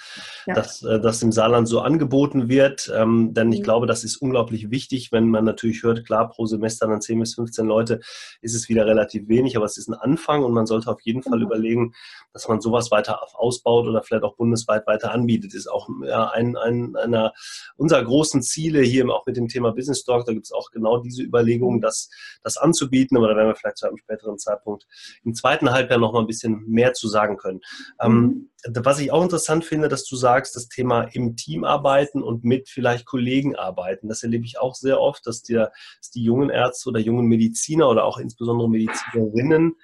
[0.47, 0.55] ja.
[0.55, 2.91] dass äh, das im Saarland so angeboten wird.
[2.95, 3.63] Ähm, denn ich mhm.
[3.63, 7.35] glaube, das ist unglaublich wichtig, wenn man natürlich hört, klar, pro Semester dann 10 bis
[7.35, 7.99] 15 Leute
[8.41, 11.21] ist es wieder relativ wenig, aber es ist ein Anfang und man sollte auf jeden
[11.21, 11.45] Fall mhm.
[11.45, 11.93] überlegen,
[12.33, 15.51] dass man sowas weiter ausbaut oder vielleicht auch bundesweit weiter anbietet.
[15.51, 17.33] Das ist auch ja, ein, ein, einer
[17.77, 20.25] unserer großen Ziele hier auch mit dem Thema Business Talk.
[20.25, 21.81] Da gibt es auch genau diese Überlegung, mhm.
[21.81, 22.09] das,
[22.41, 24.87] das anzubieten bieten, aber da werden wir vielleicht zu einem späteren Zeitpunkt
[25.25, 27.59] im zweiten Halbjahr noch mal ein bisschen mehr zu sagen können.
[28.01, 28.49] Mhm.
[28.79, 32.69] was ich auch interessant finde, dass du sagst, das Thema im Team arbeiten und mit
[32.69, 34.07] vielleicht Kollegen arbeiten.
[34.07, 37.89] Das erlebe ich auch sehr oft, dass, die, dass die jungen Ärzte oder jungen Mediziner
[37.89, 39.75] oder auch insbesondere Medizinerinnen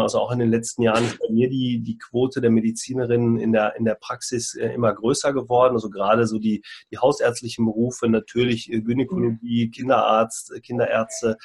[0.00, 3.52] also auch in den letzten Jahren ist bei mir die, die Quote der Medizinerinnen in
[3.52, 5.74] der, in der Praxis äh, immer größer geworden.
[5.74, 11.36] Also gerade so die, die hausärztlichen Berufe, natürlich äh, Gynäkologie, Kinderarzt, äh, Kinderärzte.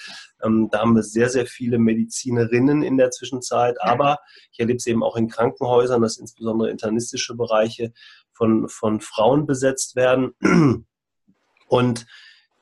[0.43, 3.81] Ähm, da haben wir sehr, sehr viele Medizinerinnen in der Zwischenzeit.
[3.81, 4.17] Aber
[4.51, 7.93] ich erlebe es eben auch in Krankenhäusern, dass insbesondere internistische Bereiche
[8.33, 10.33] von, von Frauen besetzt werden.
[11.67, 12.05] Und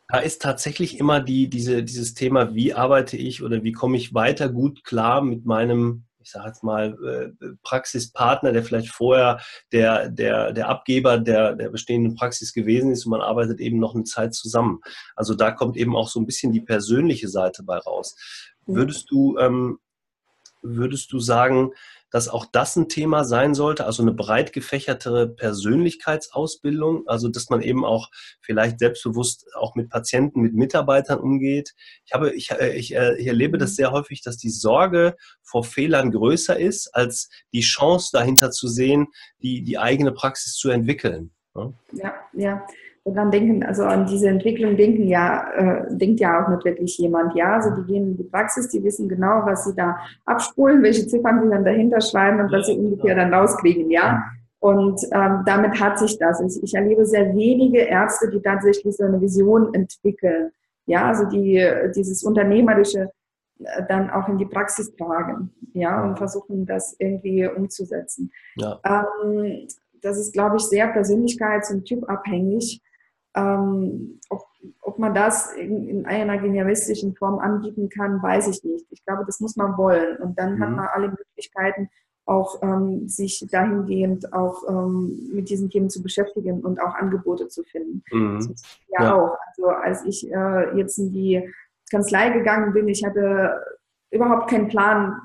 [0.07, 4.13] da ist tatsächlich immer die, diese, dieses Thema, wie arbeite ich oder wie komme ich
[4.13, 6.97] weiter gut klar mit meinem, ich sage jetzt mal,
[7.41, 9.41] äh, Praxispartner, der vielleicht vorher
[9.73, 13.95] der, der, der Abgeber der, der bestehenden Praxis gewesen ist und man arbeitet eben noch
[13.95, 14.79] eine Zeit zusammen.
[15.15, 18.15] Also da kommt eben auch so ein bisschen die persönliche Seite bei raus.
[18.65, 19.79] Würdest du, ähm,
[20.61, 21.71] würdest du sagen,
[22.09, 27.61] dass auch das ein Thema sein sollte, also eine breit gefächertere Persönlichkeitsausbildung, also dass man
[27.61, 28.09] eben auch
[28.41, 31.73] vielleicht selbstbewusst auch mit Patienten, mit Mitarbeitern umgeht.
[32.05, 33.75] Ich habe, ich, äh, ich, äh, ich erlebe das mhm.
[33.75, 39.07] sehr häufig, dass die Sorge vor Fehlern größer ist, als die Chance dahinter zu sehen,
[39.41, 41.31] die, die eigene Praxis zu entwickeln.
[41.91, 42.65] Ja, ja
[43.13, 47.35] daran denken, also an diese Entwicklung denken ja, äh, denkt ja auch nicht wirklich jemand.
[47.35, 51.07] Ja, also die gehen in die Praxis, die wissen genau, was sie da abspulen, welche
[51.07, 54.23] Ziffern sie dann dahinter schreiben und was sie ungefähr dann rauskriegen, ja.
[54.59, 56.41] Und ähm, damit hat sich das.
[56.61, 60.51] Ich erlebe sehr wenige Ärzte, die tatsächlich so eine Vision entwickeln.
[60.87, 61.63] Ja, also die
[61.95, 63.11] dieses unternehmerische
[63.59, 68.31] äh, dann auch in die Praxis tragen, ja, und versuchen das irgendwie umzusetzen.
[68.55, 68.79] Ja.
[68.85, 69.67] Ähm,
[70.01, 72.81] das ist, glaube ich, sehr persönlichkeits- und typabhängig.
[73.37, 74.47] Ähm, ob,
[74.81, 78.87] ob, man das in, in, einer genialistischen Form anbieten kann, weiß ich nicht.
[78.89, 80.17] Ich glaube, das muss man wollen.
[80.17, 80.63] Und dann mhm.
[80.63, 81.89] hat man alle Möglichkeiten,
[82.25, 87.63] auch ähm, sich dahingehend auch ähm, mit diesen Themen zu beschäftigen und auch Angebote zu
[87.63, 88.03] finden.
[88.11, 88.55] Mhm.
[88.89, 89.37] Ja, ja, auch.
[89.47, 91.53] Also als ich äh, jetzt in die
[91.89, 93.61] Kanzlei gegangen bin, ich hatte
[94.11, 95.21] überhaupt keinen Plan,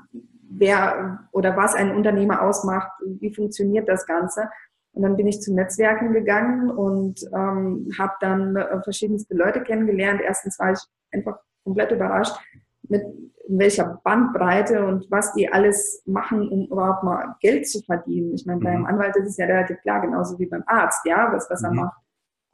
[0.49, 4.49] wer oder was ein Unternehmer ausmacht, wie funktioniert das Ganze.
[4.93, 10.21] Und dann bin ich zu Netzwerken gegangen und ähm, habe dann äh, verschiedenste Leute kennengelernt.
[10.23, 10.79] Erstens war ich
[11.11, 12.35] einfach komplett überrascht,
[12.83, 13.03] mit
[13.47, 18.33] welcher Bandbreite und was die alles machen, um überhaupt mal Geld zu verdienen.
[18.35, 18.63] Ich meine, mhm.
[18.63, 21.67] beim Anwalt ist es ja relativ klar, genauso wie beim Arzt, ja, was, was mhm.
[21.67, 21.97] er macht.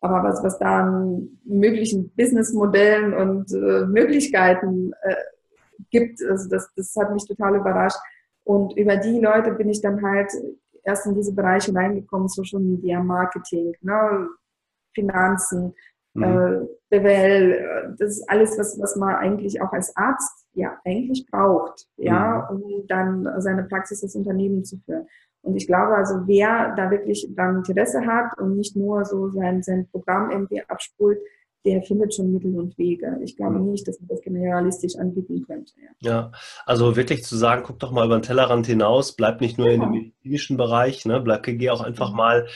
[0.02, 5.16] Aber was, was da an möglichen Businessmodellen und äh, Möglichkeiten äh,
[5.90, 8.00] gibt, also das, das hat mich total überrascht.
[8.46, 10.32] Und über die Leute bin ich dann halt
[10.84, 14.28] erst in diese Bereiche reingekommen, Social Media, Marketing, ne,
[14.94, 15.74] Finanzen,
[16.14, 16.24] mhm.
[16.24, 21.88] äh, BWL, das ist alles, was, was man eigentlich auch als Arzt ja eigentlich braucht,
[21.98, 22.64] ja, mhm.
[22.64, 25.08] um dann seine Praxis als Unternehmen zu führen.
[25.42, 29.64] Und ich glaube also, wer da wirklich dann Interesse hat und nicht nur so sein,
[29.64, 31.20] sein Programm irgendwie abspult,
[31.66, 33.20] der findet schon Mittel und Wege.
[33.22, 33.72] Ich glaube mhm.
[33.72, 35.74] nicht, dass man das generalistisch anbieten könnte.
[36.00, 36.12] Ja.
[36.12, 36.32] ja.
[36.66, 39.74] also wirklich zu sagen, guck doch mal über den Tellerrand hinaus, bleib nicht nur ja.
[39.74, 41.20] in dem medizinischen Bereich, ne?
[41.20, 42.18] bleib, geh auch einfach mhm.
[42.18, 42.48] mal,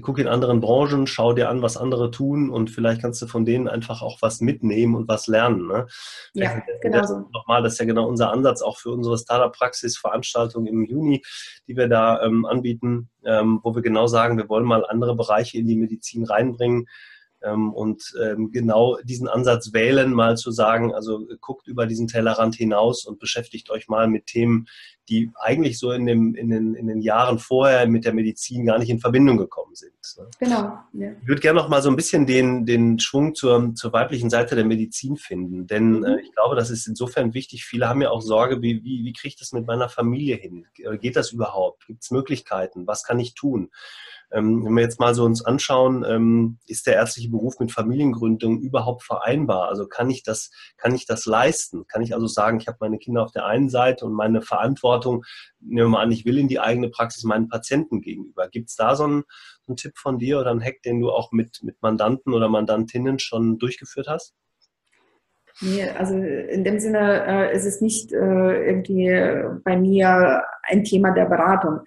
[0.00, 3.44] guck in anderen Branchen, schau dir an, was andere tun und vielleicht kannst du von
[3.44, 5.66] denen einfach auch was mitnehmen und was lernen.
[5.66, 5.86] Ne?
[6.34, 7.28] Ja, genau so.
[7.32, 11.22] Nochmal, das ist ja genau unser Ansatz auch für unsere Startup-Praxis-Veranstaltung im Juni,
[11.66, 15.58] die wir da ähm, anbieten, ähm, wo wir genau sagen, wir wollen mal andere Bereiche
[15.58, 16.86] in die Medizin reinbringen,
[17.50, 23.04] und ähm, genau diesen Ansatz wählen, mal zu sagen, also guckt über diesen Tellerrand hinaus
[23.04, 24.66] und beschäftigt euch mal mit Themen,
[25.08, 28.78] die eigentlich so in, dem, in, den, in den Jahren vorher mit der Medizin gar
[28.78, 29.92] nicht in Verbindung gekommen sind.
[30.16, 30.26] Ne?
[30.38, 30.78] Genau.
[30.92, 31.12] Ja.
[31.20, 34.54] Ich würde gerne noch mal so ein bisschen den, den Schwung zur, zur weiblichen Seite
[34.54, 36.04] der Medizin finden, denn mhm.
[36.04, 37.64] äh, ich glaube, das ist insofern wichtig.
[37.64, 40.66] Viele haben ja auch Sorge, wie, wie, wie kriege ich das mit meiner Familie hin?
[41.00, 41.86] Geht das überhaupt?
[41.86, 42.86] Gibt es Möglichkeiten?
[42.86, 43.70] Was kann ich tun?
[44.32, 48.60] Ähm, wenn wir jetzt mal so uns anschauen, ähm, ist der ärztliche Beruf mit Familiengründung
[48.60, 49.68] überhaupt vereinbar?
[49.68, 51.86] Also kann ich das, kann ich das leisten?
[51.86, 55.24] Kann ich also sagen, ich habe meine Kinder auf der einen Seite und meine Verantwortung,
[55.60, 58.48] nehmen wir mal an, ich will in die eigene Praxis meinen Patienten gegenüber.
[58.48, 59.22] Gibt es da so einen,
[59.62, 62.48] so einen Tipp von dir oder einen Hack, den du auch mit, mit Mandanten oder
[62.48, 64.34] Mandantinnen schon durchgeführt hast?
[65.60, 69.10] Nee, also in dem Sinne äh, ist es nicht äh, irgendwie
[69.64, 71.80] bei mir ein Thema der Beratung.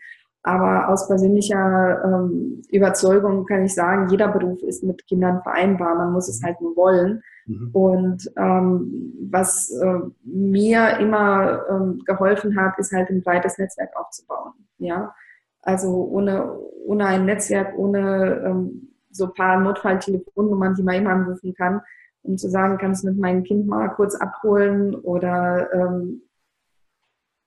[0.46, 5.96] Aber aus persönlicher ähm, Überzeugung kann ich sagen, jeder Beruf ist mit Kindern vereinbar.
[5.96, 7.24] Man muss es halt nur wollen.
[7.48, 7.70] Mhm.
[7.74, 14.54] Und ähm, was äh, mir immer ähm, geholfen hat, ist halt ein breites Netzwerk aufzubauen.
[14.78, 15.16] Ja,
[15.64, 21.56] also ohne, ohne ein Netzwerk, ohne ähm, so ein paar Notfalltelefonnummern, die man immer anrufen
[21.56, 21.82] kann,
[22.22, 26.22] um zu sagen, kannst du mit meinem Kind mal kurz abholen oder ähm,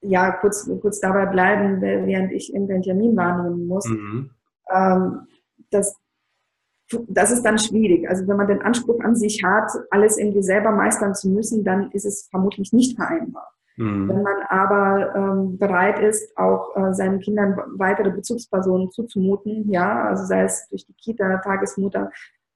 [0.00, 3.86] ja, kurz, kurz dabei bleiben, während ich irgendeinen Termin wahrnehmen muss.
[3.88, 4.30] Mhm.
[4.72, 5.26] Ähm,
[5.70, 5.96] das,
[7.08, 8.08] das ist dann schwierig.
[8.08, 11.90] Also wenn man den Anspruch an sich hat, alles irgendwie selber meistern zu müssen, dann
[11.92, 13.48] ist es vermutlich nicht vereinbar.
[13.76, 14.08] Mhm.
[14.08, 20.24] Wenn man aber ähm, bereit ist, auch äh, seinen Kindern weitere Bezugspersonen zuzumuten, ja, also
[20.24, 22.10] sei es durch die Kita, Tagesmutter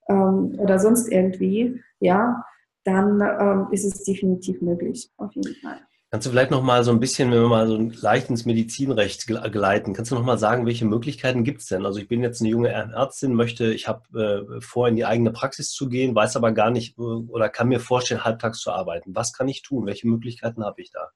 [0.09, 2.45] ähm, oder sonst irgendwie, ja,
[2.85, 5.79] dann ähm, ist es definitiv möglich, auf jeden Fall.
[6.13, 9.27] Kannst du vielleicht noch mal so ein bisschen, wenn wir mal so leicht ins Medizinrecht
[9.27, 11.87] gleiten, kannst du noch mal sagen, welche Möglichkeiten gibt es denn?
[11.87, 15.31] Also ich bin jetzt eine junge Ärztin, möchte, ich habe äh, vor, in die eigene
[15.33, 19.17] Praxis zu gehen, weiß aber gar nicht äh, oder kann mir vorstellen, halbtags zu arbeiten.
[19.17, 19.87] Was kann ich tun?
[19.87, 21.09] Welche Möglichkeiten habe ich da?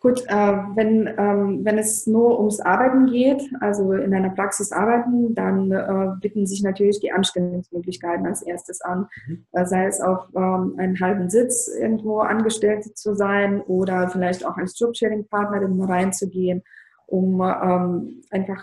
[0.00, 5.34] Gut, äh, wenn, ähm, wenn es nur ums Arbeiten geht, also in einer Praxis arbeiten,
[5.34, 9.08] dann äh, bieten sich natürlich die Anstellungsmöglichkeiten als erstes an.
[9.26, 9.46] Mhm.
[9.50, 14.56] Äh, sei es auf ähm, einen halben Sitz irgendwo angestellt zu sein oder vielleicht auch
[14.56, 16.62] als Jobsharing-Partnerin reinzugehen,
[17.06, 18.62] um ähm, einfach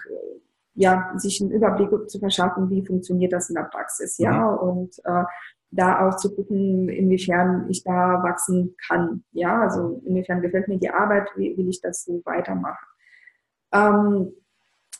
[0.73, 4.57] ja, sich einen Überblick zu verschaffen, wie funktioniert das in der Praxis, ja, mhm.
[4.57, 5.23] und äh,
[5.75, 9.23] da auch zu gucken, inwiefern ich da wachsen kann.
[9.31, 12.85] Ja, also inwiefern gefällt mir die Arbeit, wie will ich das so weitermachen.
[13.73, 14.31] Ähm,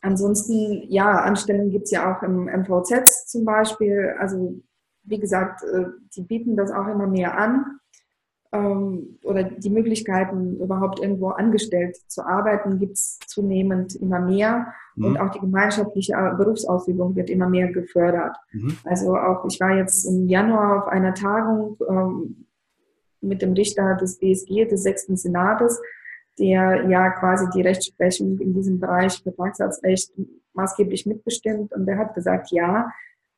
[0.02, 4.16] ansonsten, ja, Anstellungen gibt es ja auch im MVZ zum Beispiel.
[4.20, 4.62] Also
[5.04, 5.86] wie gesagt, äh,
[6.16, 7.80] die bieten das auch immer mehr an
[8.56, 14.74] ähm, oder die Möglichkeiten, überhaupt irgendwo angestellt zu arbeiten, gibt es zunehmend immer mehr.
[14.96, 15.06] Mhm.
[15.06, 18.38] Und auch die gemeinschaftliche Berufsausübung wird immer mehr gefördert.
[18.52, 18.78] Mhm.
[18.86, 22.46] Also auch, ich war jetzt im Januar auf einer Tagung ähm,
[23.22, 25.82] mit dem Richter des BSG, des sechsten Senates,
[26.40, 30.12] der ja quasi die Rechtsprechung in diesem Bereich Vertragsarztrecht
[30.54, 31.74] maßgeblich mitbestimmt.
[31.74, 32.92] Und der hat gesagt, ja,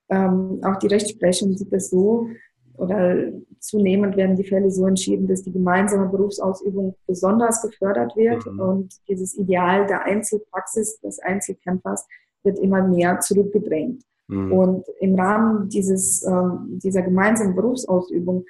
[0.10, 2.30] ähm, auch die Rechtsprechung sieht es so,
[2.78, 8.60] oder zunehmend werden die Fälle so entschieden, dass die gemeinsame Berufsausübung besonders gefördert wird mhm.
[8.60, 12.08] und dieses Ideal der Einzelpraxis, des Einzelkämpfers,
[12.44, 14.04] wird immer mehr zurückgedrängt.
[14.28, 14.52] Mhm.
[14.52, 18.46] Und im Rahmen dieses, ähm, dieser gemeinsamen Berufsausübung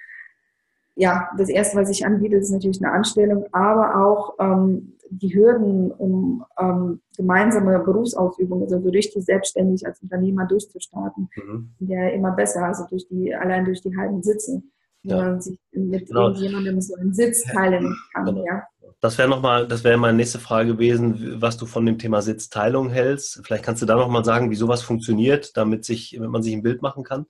[0.97, 5.91] ja, das erste, was ich anbiete, ist natürlich eine Anstellung, aber auch ähm, die Hürden,
[5.91, 11.71] um ähm, gemeinsame Berufsausübung, also so richtig selbstständig als Unternehmer durchzustarten, mhm.
[11.79, 14.61] ja immer besser, also durch die, allein durch die halben Sitze,
[15.03, 15.17] wo ja.
[15.17, 16.27] man sich mit genau.
[16.27, 18.25] irgendjemandem so einen Sitz teilen kann.
[18.25, 18.45] Genau.
[18.45, 18.63] Ja.
[18.99, 22.89] Das wäre nochmal, das wäre meine nächste Frage gewesen, was du von dem Thema Sitzteilung
[22.89, 23.41] hältst.
[23.43, 26.63] Vielleicht kannst du da nochmal sagen, wie sowas funktioniert, damit sich, damit man sich ein
[26.63, 27.27] Bild machen kann.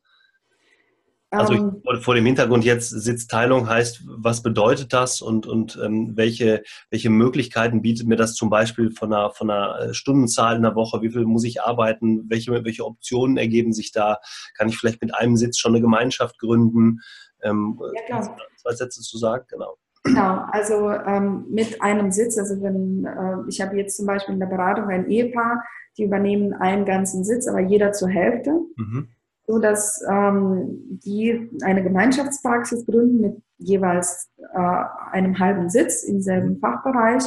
[1.30, 1.82] Also ich, ähm.
[2.02, 7.82] vor dem Hintergrund jetzt Sitzteilung heißt, was bedeutet das und, und ähm, welche, welche Möglichkeiten
[7.82, 11.02] bietet mir das zum Beispiel von einer, von einer äh, Stundenzahl in der Woche?
[11.02, 12.30] Wie viel muss ich arbeiten?
[12.30, 14.20] Welche, welche Optionen ergeben sich da?
[14.58, 17.02] Kann ich vielleicht mit einem Sitz schon eine Gemeinschaft gründen?
[17.44, 18.38] Ähm, ja, klar.
[18.56, 19.76] Zwei Sätze zu sagen, genau.
[20.04, 24.40] Genau, also ähm, mit einem Sitz, also wenn äh, ich habe jetzt zum Beispiel in
[24.40, 25.62] der Beratung ein Ehepaar,
[25.98, 28.52] die übernehmen einen ganzen Sitz, aber jeder zur Hälfte.
[28.78, 29.10] Mhm
[29.48, 36.60] so dass ähm, die eine Gemeinschaftspraxis gründen mit jeweils äh, einem halben Sitz im selben
[36.60, 37.24] Fachbereich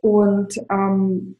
[0.00, 1.36] und ähm,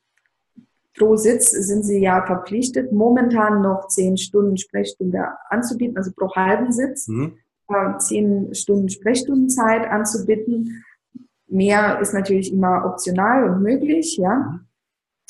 [0.96, 6.70] pro Sitz sind sie ja verpflichtet, momentan noch zehn Stunden Sprechstunde anzubieten, also pro halben
[6.70, 7.36] Sitz mhm.
[7.68, 10.84] äh, zehn Stunden Sprechstundenzeit anzubieten.
[11.48, 14.36] Mehr ist natürlich immer optional und möglich, ja.
[14.36, 14.60] Mhm.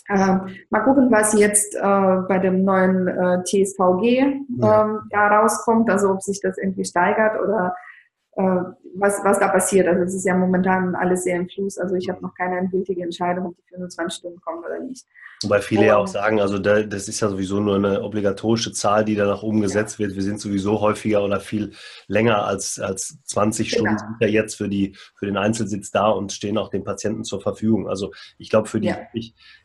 [0.09, 4.85] Ähm, mal gucken, was jetzt äh, bei dem neuen äh, TSVG ja.
[4.85, 7.94] Ähm, da rauskommt, also ob sich das irgendwie steigert oder äh,
[8.37, 9.87] was, was da passiert.
[9.87, 11.79] Also es ist ja momentan alles sehr im Fluss.
[11.79, 15.07] Also ich habe noch keine endgültige Entscheidung, ob die 25 Stunden kommen oder nicht.
[15.43, 19.05] Wobei viele ja auch sagen, also da, das ist ja sowieso nur eine obligatorische Zahl,
[19.05, 20.07] die da nach oben gesetzt ja.
[20.07, 20.17] wird.
[20.17, 21.73] Wir sind sowieso häufiger oder viel
[22.07, 23.81] länger als, als 20 genau.
[23.81, 27.25] Stunden sind ja jetzt für, die, für den Einzelsitz da und stehen auch den Patienten
[27.25, 27.89] zur Verfügung.
[27.89, 28.99] Also ich glaube, für die ja.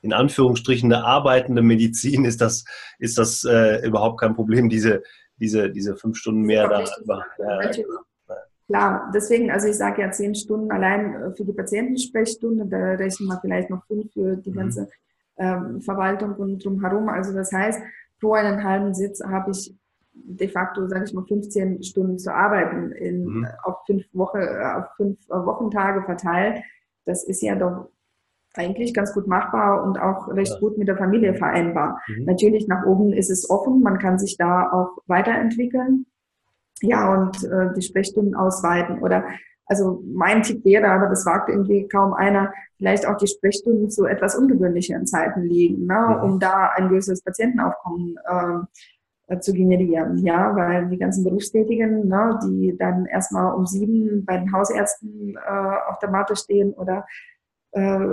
[0.02, 2.66] in Anführungsstrichen eine arbeitende Medizin ist das,
[2.98, 5.04] ist das äh, überhaupt kein Problem, diese,
[5.38, 6.84] diese, diese fünf Stunden mehr da.
[7.02, 7.84] Über, äh,
[8.70, 13.28] Klar, deswegen, also ich sage ja zehn Stunden allein äh, für die Patientensprechstunde, da rechnen
[13.28, 14.56] wir vielleicht noch fünf für die mhm.
[14.56, 14.90] ganze
[15.38, 17.10] ähm, Verwaltung und drumherum.
[17.10, 17.82] Also das heißt,
[18.20, 19.76] pro einen halben Sitz habe ich
[20.14, 23.48] de facto, sage ich mal, 15 Stunden zu arbeiten, in, mhm.
[23.64, 24.40] auf, fünf Woche,
[24.78, 26.62] auf fünf Wochentage verteilt.
[27.06, 27.90] Das ist ja doch
[28.54, 30.60] eigentlich ganz gut machbar und auch recht ja.
[30.60, 32.00] gut mit der Familie vereinbar.
[32.08, 32.26] Mhm.
[32.26, 36.06] Natürlich nach oben ist es offen, man kann sich da auch weiterentwickeln.
[36.82, 39.24] Ja, und äh, die Sprechstunden ausweiten oder
[39.70, 44.06] also mein Tipp wäre, aber das wagt irgendwie kaum einer, vielleicht auch die Sprechstunden zu
[44.06, 48.18] etwas ungewöhnlichen Zeiten legen, ne, um da ein größeres Patientenaufkommen
[49.28, 50.18] äh, zu generieren.
[50.26, 55.92] Ja, weil die ganzen Berufstätigen, ne, die dann erstmal um sieben bei den Hausärzten äh,
[55.92, 57.06] auf der Matte stehen oder
[57.72, 58.08] äh,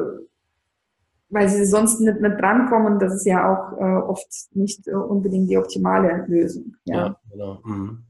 [1.29, 5.51] weil sie sonst nicht, nicht drankommen, das ist ja auch äh, oft nicht äh, unbedingt
[5.51, 6.77] die optimale Lösung.
[6.85, 7.61] Ja, ja genau.
[7.64, 8.05] Mhm.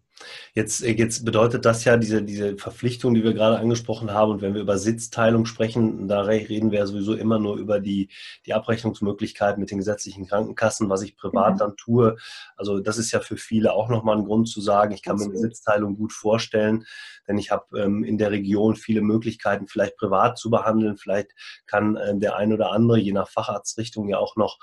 [0.54, 4.32] Jetzt, äh, jetzt bedeutet das ja diese, diese Verpflichtung, die wir gerade angesprochen haben.
[4.32, 8.08] Und wenn wir über Sitzteilung sprechen, da reden wir ja sowieso immer nur über die,
[8.46, 11.58] die Abrechnungsmöglichkeiten mit den gesetzlichen Krankenkassen, was ich privat mhm.
[11.58, 12.16] dann tue.
[12.56, 15.34] Also das ist ja für viele auch nochmal ein Grund zu sagen, ich kann Absolut.
[15.34, 16.86] mir eine Sitzteilung gut vorstellen,
[17.28, 20.96] denn ich habe ähm, in der Region viele Möglichkeiten, vielleicht privat zu behandeln.
[20.96, 21.32] Vielleicht
[21.66, 24.58] kann äh, der ein oder andere, je nach Facharztrichtung, ja auch noch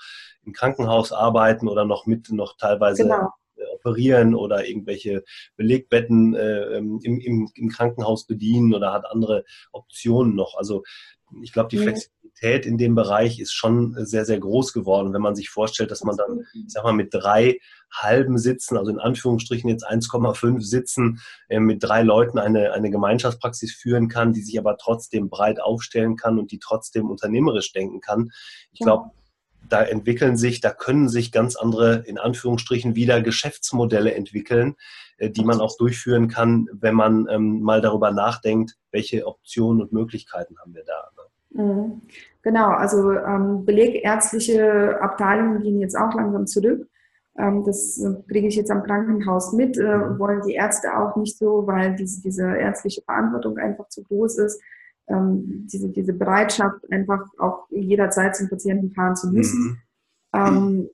[0.46, 3.30] im Krankenhaus arbeiten oder noch mit, noch teilweise genau
[3.74, 5.24] operieren oder irgendwelche
[5.56, 10.56] Belegbetten äh, ähm, im, im, im, Krankenhaus bedienen oder hat andere Optionen noch.
[10.58, 10.84] Also
[11.42, 15.36] ich glaube, die Flexibilität in dem Bereich ist schon sehr, sehr groß geworden, wenn man
[15.36, 17.58] sich vorstellt, dass man dann, ich sag mal, mit drei
[17.92, 23.74] halben Sitzen, also in Anführungsstrichen jetzt 1,5 Sitzen, äh, mit drei Leuten eine, eine Gemeinschaftspraxis
[23.74, 28.32] führen kann, die sich aber trotzdem breit aufstellen kann und die trotzdem unternehmerisch denken kann.
[28.72, 29.12] Ich glaube,
[29.70, 34.76] da entwickeln sich, da können sich ganz andere, in Anführungsstrichen, wieder Geschäftsmodelle entwickeln,
[35.18, 39.94] äh, die man auch durchführen kann, wenn man ähm, mal darüber nachdenkt, welche Optionen und
[39.94, 41.10] Möglichkeiten haben wir da.
[41.16, 41.64] Ne?
[41.64, 42.02] Mhm.
[42.42, 46.88] Genau, also ähm, belegärztliche Abteilungen gehen jetzt auch langsam zurück.
[47.38, 50.20] Ähm, das äh, kriege ich jetzt am Krankenhaus mit, äh, mhm.
[50.20, 54.62] wollen die Ärzte auch nicht so, weil diese, diese ärztliche Verantwortung einfach zu groß ist
[55.08, 59.64] ähm, diese, diese Bereitschaft, einfach auch jederzeit zum Patienten fahren zu müssen.
[59.64, 59.78] Mhm.
[60.34, 60.90] Ähm,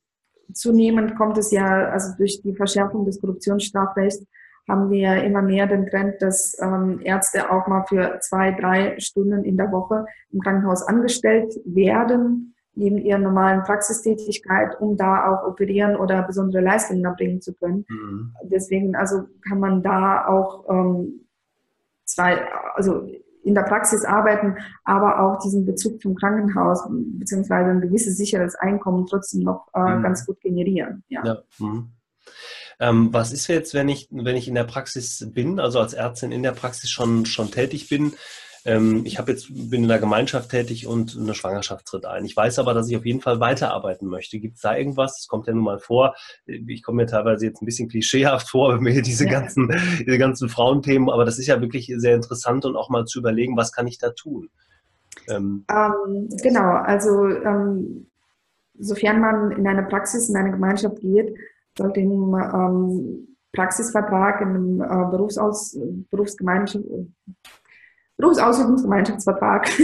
[0.53, 4.25] zunehmend kommt es ja, also durch die Verschärfung des Korruptionsstrafrechts,
[4.67, 8.99] haben wir ja immer mehr den Trend, dass ähm, Ärzte auch mal für zwei, drei
[8.99, 15.47] Stunden in der Woche im Krankenhaus angestellt werden, neben ihrer normalen Praxistätigkeit, um da auch
[15.47, 17.85] operieren oder besondere Leistungen erbringen zu können.
[17.89, 18.33] Mhm.
[18.43, 21.25] Deswegen also kann man da auch ähm,
[22.05, 22.39] zwei,
[22.75, 23.07] also
[23.43, 29.05] in der Praxis arbeiten, aber auch diesen Bezug zum Krankenhaus beziehungsweise ein gewisses sicheres Einkommen
[29.07, 30.03] trotzdem noch äh, mhm.
[30.03, 31.03] ganz gut generieren.
[31.07, 31.23] Ja.
[31.23, 31.37] ja.
[31.59, 31.91] Mhm.
[32.79, 36.31] Ähm, was ist jetzt, wenn ich, wenn ich in der Praxis bin, also als Ärztin
[36.31, 38.13] in der Praxis schon, schon tätig bin?
[38.65, 42.25] Ähm, ich habe jetzt, bin in der Gemeinschaft tätig und eine Schwangerschaft tritt ein.
[42.25, 44.39] Ich weiß aber, dass ich auf jeden Fall weiterarbeiten möchte.
[44.39, 45.17] Gibt es da irgendwas?
[45.17, 46.15] Das kommt ja nun mal vor.
[46.45, 49.31] Ich komme mir teilweise jetzt ein bisschen klischeehaft vor, wenn wir hier diese ja.
[49.31, 53.19] ganzen, diese ganzen Frauenthemen, aber das ist ja wirklich sehr interessant und auch mal zu
[53.19, 54.49] überlegen, was kann ich da tun?
[55.27, 58.07] Ähm, ähm, genau, also ähm,
[58.77, 61.35] sofern man in eine Praxis, in eine Gemeinschaft geht,
[61.77, 65.77] sollte im ähm, Praxisvertrag, in einem äh, Berufsaus,
[66.09, 66.85] Berufsgemeinschaft,
[68.19, 69.83] Berufsausübungsgemeinschaftsvertrag ja,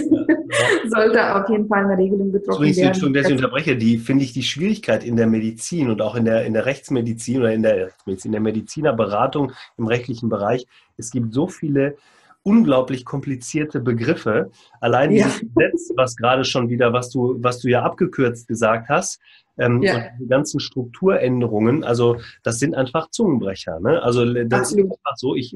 [0.90, 2.88] sollte auf jeden Fall eine Regelung getroffen werden.
[2.88, 6.26] Entschuldigung, dass ich unterbreche, die finde ich die Schwierigkeit in der Medizin und auch in
[6.26, 10.68] der, in der Rechtsmedizin oder in der, in der Medizinerberatung im rechtlichen Bereich.
[10.98, 11.96] Es gibt so viele
[12.46, 14.52] unglaublich komplizierte Begriffe.
[14.80, 15.26] Allein ja.
[15.26, 19.20] dieses Gesetz, was gerade schon wieder, was du, was du ja abgekürzt gesagt hast,
[19.58, 19.96] ähm, ja.
[19.96, 23.80] und die ganzen Strukturänderungen, also das sind einfach Zungenbrecher.
[23.80, 24.02] Ne?
[24.02, 24.86] Also das Absolut.
[24.86, 25.36] ist einfach so.
[25.36, 25.56] Ich,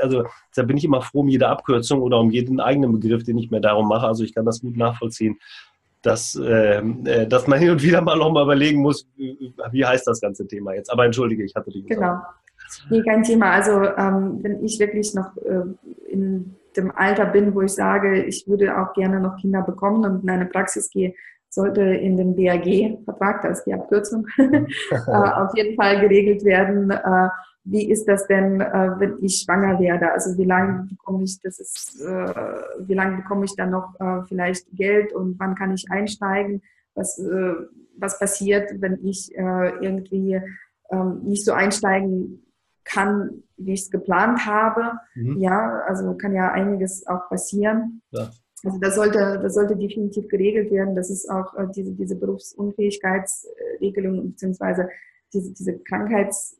[0.00, 3.38] also da bin ich immer froh um jede Abkürzung oder um jeden eigenen Begriff, den
[3.38, 4.06] ich mir darum mache.
[4.06, 5.40] Also ich kann das gut nachvollziehen,
[6.02, 10.06] dass, ähm, äh, dass man hin und wieder mal noch mal überlegen muss, wie heißt
[10.06, 10.92] das ganze Thema jetzt.
[10.92, 11.86] Aber entschuldige, ich hatte dich.
[11.86, 12.20] Genau.
[12.90, 13.50] Nee, kein Thema.
[13.50, 15.64] Also ähm, wenn ich wirklich noch äh,
[16.08, 20.22] in dem Alter bin, wo ich sage, ich würde auch gerne noch Kinder bekommen und
[20.22, 21.14] in eine Praxis gehe,
[21.48, 24.64] sollte in dem DAG-Vertrag, das ist die Abkürzung, äh,
[25.06, 26.90] auf jeden Fall geregelt werden.
[26.90, 27.28] Äh,
[27.64, 30.10] wie ist das denn, äh, wenn ich schwanger werde?
[30.10, 32.34] Also wie lange bekomme ich, das ist, äh,
[32.80, 36.62] wie lange bekomme ich dann noch äh, vielleicht Geld und wann kann ich einsteigen?
[36.94, 37.18] Was,
[37.96, 40.38] was passiert, wenn ich irgendwie
[40.90, 42.44] ähm, nicht so einsteigen
[42.84, 44.92] kann, wie ich es geplant habe?
[45.14, 45.40] Mhm.
[45.40, 48.00] Ja, also kann ja einiges auch passieren.
[48.10, 48.30] Ja.
[48.64, 50.94] Also das sollte, das sollte definitiv geregelt werden.
[50.94, 54.88] Das ist auch äh, diese, diese Berufsunfähigkeitsregelung beziehungsweise
[55.32, 56.56] diese, diese Krankheits,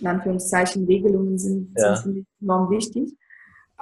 [0.00, 1.96] in Anführungszeichen, Regelungen sind, ja.
[1.96, 3.16] sind enorm wichtig.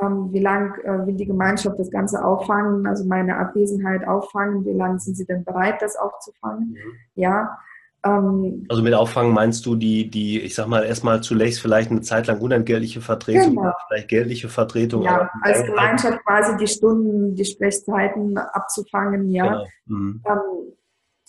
[0.01, 4.65] Ähm, wie lang äh, will die Gemeinschaft das Ganze auffangen, also meine Abwesenheit auffangen?
[4.65, 6.71] Wie lange sind sie denn bereit, das aufzufangen?
[6.71, 6.79] Mhm.
[7.15, 7.59] Ja.
[8.05, 12.03] Ähm, also mit Auffangen meinst du die, die, ich sag mal, erstmal zunächst vielleicht eine
[12.03, 13.73] Zeit lang unentgeltliche Vertretung, genau.
[13.89, 15.03] vielleicht geldliche Vertretung.
[15.03, 19.47] Ja, als Gemeinschaft quasi die Stunden, die Sprechzeiten abzufangen, ja.
[19.47, 19.67] Genau.
[19.87, 20.23] Mhm.
[20.27, 20.75] Ähm,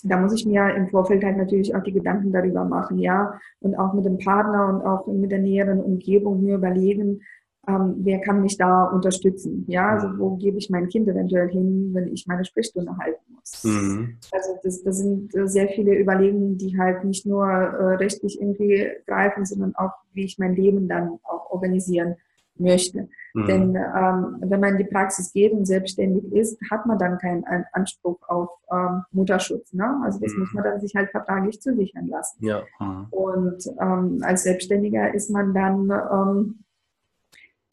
[0.04, 3.40] da muss ich mir im Vorfeld halt natürlich auch die Gedanken darüber machen, ja.
[3.60, 7.22] Und auch mit dem Partner und auch mit der näheren Umgebung mir überlegen,
[7.68, 9.66] ähm, wer kann mich da unterstützen?
[9.68, 13.64] Ja, also wo gebe ich mein Kind eventuell hin, wenn ich meine Sprechstunde halten muss?
[13.64, 14.18] Mhm.
[14.32, 18.90] Also das, das sind äh, sehr viele Überlegungen, die halt nicht nur äh, rechtlich irgendwie
[19.08, 22.16] greifen, sondern auch, wie ich mein Leben dann auch organisieren
[22.58, 23.10] möchte.
[23.34, 23.46] Mhm.
[23.48, 27.44] Denn ähm, wenn man in die Praxis geht und selbstständig ist, hat man dann keinen
[27.74, 29.74] Anspruch auf ähm, Mutterschutz.
[29.74, 30.02] Ne?
[30.04, 30.40] Also das mhm.
[30.40, 32.46] muss man dann sich halt vertraglich zusichern lassen.
[32.46, 32.64] Ja.
[32.80, 33.08] Mhm.
[33.12, 36.60] Und ähm, als Selbstständiger ist man dann ähm,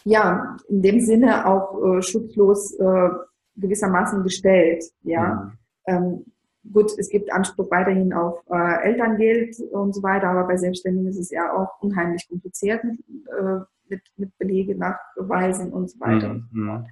[0.04, 3.08] ja, in dem Sinne auch äh, schutzlos äh,
[3.56, 4.84] gewissermaßen gestellt.
[5.02, 5.52] Ja, mhm.
[5.86, 6.24] ähm,
[6.72, 11.18] gut, es gibt Anspruch weiterhin auf äh, Elterngeld und so weiter, aber bei Selbstständigen ist
[11.18, 16.40] es ja auch unheimlich kompliziert mit, äh, mit, mit Belege nachweisen und so weiter.
[16.50, 16.86] Mhm.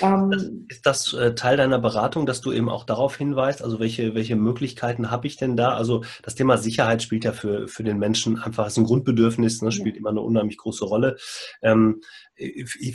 [0.00, 4.14] Ähm, ist das äh, Teil deiner Beratung, dass du eben auch darauf hinweist, also welche,
[4.14, 5.74] welche Möglichkeiten habe ich denn da?
[5.74, 9.72] Also das Thema Sicherheit spielt ja für, für den Menschen einfach, ist ein Grundbedürfnis, ne,
[9.72, 10.00] spielt ja.
[10.00, 11.16] immer eine unheimlich große Rolle.
[11.60, 12.00] Ähm,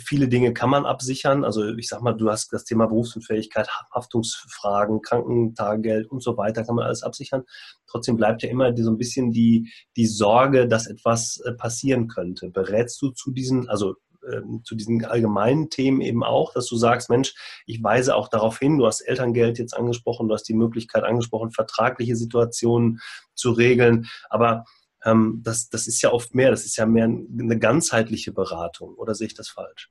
[0.04, 1.44] viele Dinge kann man absichern.
[1.44, 6.76] Also ich sag mal, du hast das Thema Berufsunfähigkeit, Haftungsfragen, Krankentagegeld und so weiter, kann
[6.76, 7.42] man alles absichern.
[7.86, 12.50] Trotzdem bleibt ja immer so ein bisschen die, die Sorge, dass etwas äh, passieren könnte.
[12.50, 13.94] Berätst du zu diesen, also
[14.32, 17.34] ähm, zu diesen allgemeinen Themen eben auch, dass du sagst, Mensch,
[17.66, 21.50] ich weise auch darauf hin, du hast Elterngeld jetzt angesprochen, du hast die Möglichkeit angesprochen,
[21.50, 23.00] vertragliche Situationen
[23.34, 24.64] zu regeln, aber
[25.04, 29.14] ähm, das, das ist ja oft mehr, das ist ja mehr eine ganzheitliche Beratung, oder
[29.14, 29.90] sehe ich das falsch?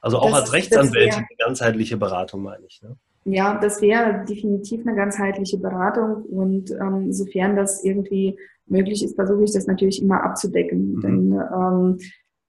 [0.00, 2.82] Also auch das, als Rechtsanwältin eine ganzheitliche Beratung, meine ich.
[2.82, 2.96] Ne?
[3.24, 9.44] Ja, das wäre definitiv eine ganzheitliche Beratung und ähm, sofern das irgendwie möglich ist, versuche
[9.44, 10.96] ich das natürlich immer abzudecken.
[10.96, 11.00] Mhm.
[11.00, 11.98] Denn ähm,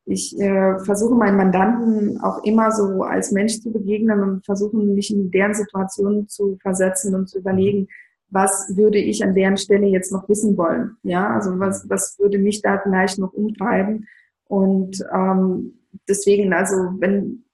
[0.06, 5.12] ich äh, versuche meinen Mandanten auch immer so als Mensch zu begegnen und versuche mich
[5.14, 7.88] in deren Situation zu versetzen und zu überlegen,
[8.30, 10.98] was würde ich an deren Stelle jetzt noch wissen wollen?
[11.04, 14.08] Ja, also was, was würde mich da vielleicht noch umtreiben?
[14.46, 17.46] Und ähm, deswegen, also wenn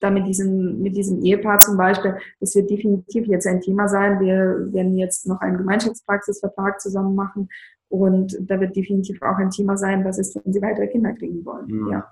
[0.00, 4.20] da mit diesem, mit diesem Ehepaar zum Beispiel, das wird definitiv jetzt ein Thema sein.
[4.20, 7.48] Wir werden jetzt noch einen Gemeinschaftspraxisvertrag zusammen machen
[7.92, 11.44] und da wird definitiv auch ein Thema sein, was ist, wenn sie weitere Kinder kriegen
[11.44, 11.66] wollen.
[11.66, 11.92] Mhm.
[11.92, 12.10] Ja.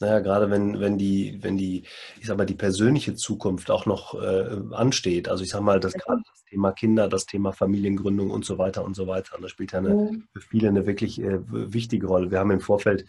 [0.00, 1.84] Naja, gerade wenn, wenn die, wenn die,
[2.20, 5.28] ich sag mal, die persönliche Zukunft auch noch äh, ansteht.
[5.28, 8.84] Also ich sag mal, das gerade das Thema Kinder, das Thema Familiengründung und so weiter
[8.84, 9.36] und so weiter.
[9.36, 12.30] Und das spielt ja eine, für viele eine wirklich äh, wichtige Rolle.
[12.30, 13.06] Wir haben im Vorfeld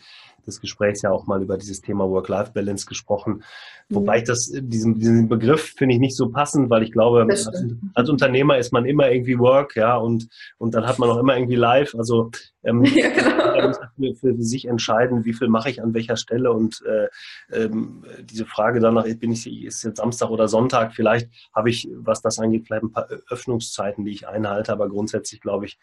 [0.48, 3.44] des Gesprächs ja auch mal über dieses Thema Work-Life-Balance gesprochen.
[3.90, 7.50] Wobei ich das, diesen, diesen Begriff finde ich nicht so passend, weil ich glaube, als,
[7.94, 11.36] als, Unternehmer ist man immer irgendwie Work, ja, und, und dann hat man auch immer
[11.36, 11.96] irgendwie Live.
[11.96, 12.32] Also
[12.64, 13.74] ähm, ja, genau.
[13.96, 17.08] für, für, sich entscheiden, wie viel mache ich an welcher Stelle und äh,
[17.52, 22.22] ähm, diese Frage danach, bin ich, ist jetzt Samstag oder Sonntag, vielleicht habe ich, was
[22.22, 25.80] das angeht, vielleicht ein paar Öffnungszeiten, die ich einhalte, aber grundsätzlich glaube ich,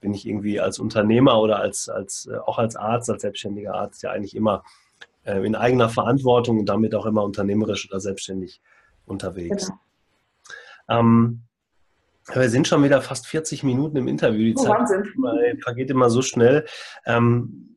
[0.00, 4.02] bin ich irgendwie als Unternehmer oder als, als, äh, auch als Arzt, als selbstständiger Arzt
[4.02, 4.62] ja eigentlich immer
[5.24, 8.60] äh, in eigener Verantwortung und damit auch immer unternehmerisch oder selbstständig
[9.06, 9.66] unterwegs.
[9.66, 11.00] Genau.
[11.00, 11.42] Ähm,
[12.34, 14.44] wir sind schon wieder fast 40 Minuten im Interview.
[14.44, 14.88] Die oh, Zeit
[15.62, 16.66] vergeht immer so schnell.
[17.06, 17.76] Ähm,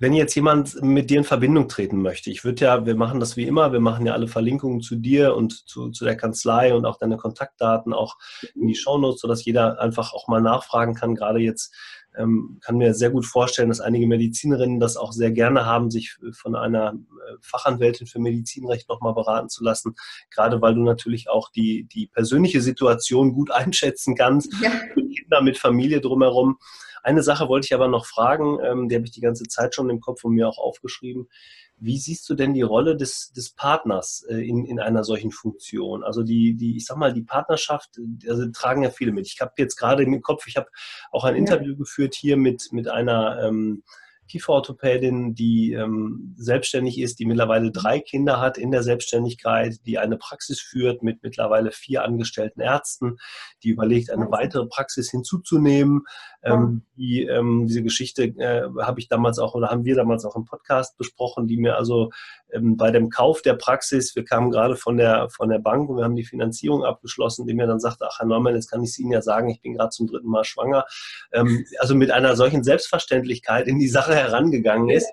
[0.00, 3.36] wenn jetzt jemand mit dir in Verbindung treten möchte, ich würde ja, wir machen das
[3.36, 6.86] wie immer, wir machen ja alle Verlinkungen zu dir und zu, zu der Kanzlei und
[6.86, 8.16] auch deine Kontaktdaten auch
[8.54, 11.14] in die Shownotes, sodass jeder einfach auch mal nachfragen kann.
[11.14, 11.74] Gerade jetzt
[12.16, 16.16] ähm, kann mir sehr gut vorstellen, dass einige Medizinerinnen das auch sehr gerne haben, sich
[16.32, 19.94] von einer äh, Fachanwältin für Medizinrecht nochmal beraten zu lassen.
[20.30, 24.70] Gerade weil du natürlich auch die, die persönliche Situation gut einschätzen kannst, ja.
[24.94, 26.58] Kinder mit Familie drumherum.
[27.02, 29.88] Eine Sache wollte ich aber noch fragen, ähm, die habe ich die ganze Zeit schon
[29.88, 31.28] im Kopf und mir auch aufgeschrieben.
[31.80, 36.04] Wie siehst du denn die Rolle des, des Partners äh, in, in einer solchen Funktion?
[36.04, 39.26] Also die, die, ich sag mal, die Partnerschaft, also tragen ja viele mit.
[39.26, 40.68] Ich habe jetzt gerade im Kopf, ich habe
[41.10, 41.40] auch ein ja.
[41.40, 43.82] Interview geführt hier mit, mit einer ähm,
[44.30, 50.16] Kieferorthopädin, die ähm, selbstständig ist, die mittlerweile drei Kinder hat in der Selbstständigkeit, die eine
[50.16, 53.18] Praxis führt mit mittlerweile vier angestellten Ärzten,
[53.64, 56.02] die überlegt, eine weitere Praxis hinzuzunehmen.
[56.42, 60.36] Ähm, die, ähm, diese Geschichte äh, habe ich damals auch oder haben wir damals auch
[60.36, 62.10] im Podcast besprochen, die mir also
[62.52, 65.96] ähm, bei dem Kauf der Praxis, wir kamen gerade von der, von der Bank und
[65.96, 68.90] wir haben die Finanzierung abgeschlossen, die mir dann sagte, ach Herr Neumann, jetzt kann ich
[68.90, 70.84] es Ihnen ja sagen, ich bin gerade zum dritten Mal schwanger.
[71.32, 75.10] Ähm, also mit einer solchen Selbstverständlichkeit in die Sache herangegangen ist,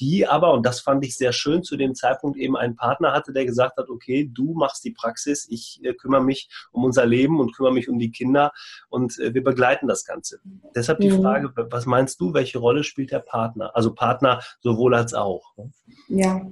[0.00, 3.32] die aber, und das fand ich sehr schön, zu dem Zeitpunkt eben einen Partner hatte,
[3.32, 7.38] der gesagt hat, okay, du machst die Praxis, ich äh, kümmere mich um unser Leben
[7.38, 8.50] und kümmere mich um die Kinder
[8.88, 10.40] und äh, wir begleiten das Ganze.
[10.74, 11.22] Deshalb die mhm.
[11.22, 13.76] Frage, was meinst du, welche Rolle spielt der Partner?
[13.76, 15.52] Also Partner sowohl als auch.
[16.08, 16.46] Ja,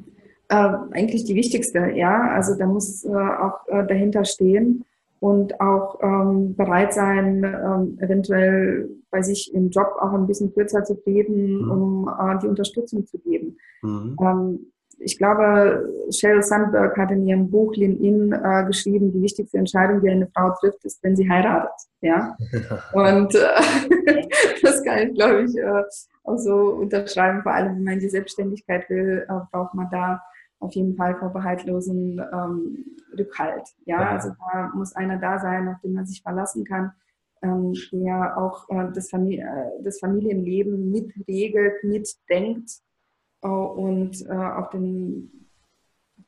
[0.49, 2.31] äh, eigentlich die wichtigste, ja.
[2.33, 4.85] Also da muss äh, auch dahinter stehen
[5.21, 10.85] und auch ähm, bereit sein, ähm, eventuell bei sich im Job auch ein bisschen kürzer
[10.85, 11.71] zu treten, mhm.
[11.71, 13.57] um äh, die Unterstützung zu geben.
[13.83, 14.17] Mhm.
[14.21, 19.59] Ähm, ich glaube, Sheryl Sandberg hat in ihrem Buch Lean In äh, geschrieben, die wichtigste
[19.59, 21.71] Entscheidung, die eine Frau trifft, ist, wenn sie heiratet.
[22.01, 22.37] Ja?
[22.93, 24.29] Und äh,
[24.63, 25.83] das kann ich, glaube ich, äh,
[26.25, 27.43] auch so unterschreiben.
[27.43, 30.21] Vor allem, wenn man die Selbstständigkeit will, äh, braucht man da
[30.61, 32.85] auf jeden Fall vorbehaltlosen ähm,
[33.17, 33.69] Rückhalt.
[33.85, 34.01] Ja?
[34.01, 34.11] ja?
[34.11, 36.93] also da muss einer da sein, auf den man sich verlassen kann,
[37.43, 42.71] ähm, der auch äh, das, Famili äh, das, Familienleben mitregelt, mitdenkt
[43.43, 45.49] äh, und äh, auf den,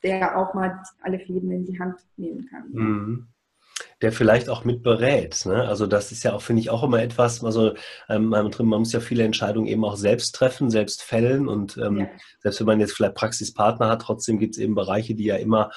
[0.03, 2.70] der auch mal alle Fäden in die Hand nehmen kann.
[2.70, 3.26] Mhm
[4.03, 5.44] der vielleicht auch mit berät.
[5.44, 5.68] Ne?
[5.68, 7.74] Also das ist ja auch, finde ich, auch immer etwas, also
[8.09, 12.09] ähm, man muss ja viele Entscheidungen eben auch selbst treffen, selbst fällen und ähm, ja.
[12.40, 15.70] selbst wenn man jetzt vielleicht Praxispartner hat, trotzdem gibt es eben Bereiche, die ja immer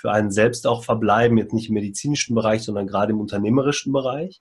[0.00, 4.40] für einen selbst auch verbleiben, jetzt nicht im medizinischen Bereich, sondern gerade im unternehmerischen Bereich.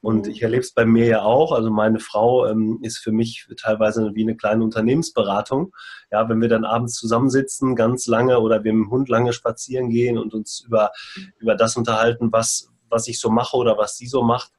[0.00, 0.32] Und mhm.
[0.32, 1.52] ich erlebe es bei mir ja auch.
[1.52, 5.72] Also meine Frau ähm, ist für mich teilweise wie eine kleine Unternehmensberatung.
[6.12, 9.90] Ja, wenn wir dann abends zusammensitzen, ganz lange oder wir mit dem Hund lange spazieren
[9.90, 10.92] gehen und uns über,
[11.38, 14.52] über das unterhalten, was, was ich so mache oder was sie so macht,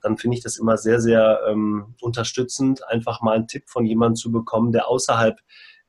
[0.00, 4.16] dann finde ich das immer sehr, sehr ähm, unterstützend, einfach mal einen Tipp von jemandem
[4.16, 5.38] zu bekommen, der außerhalb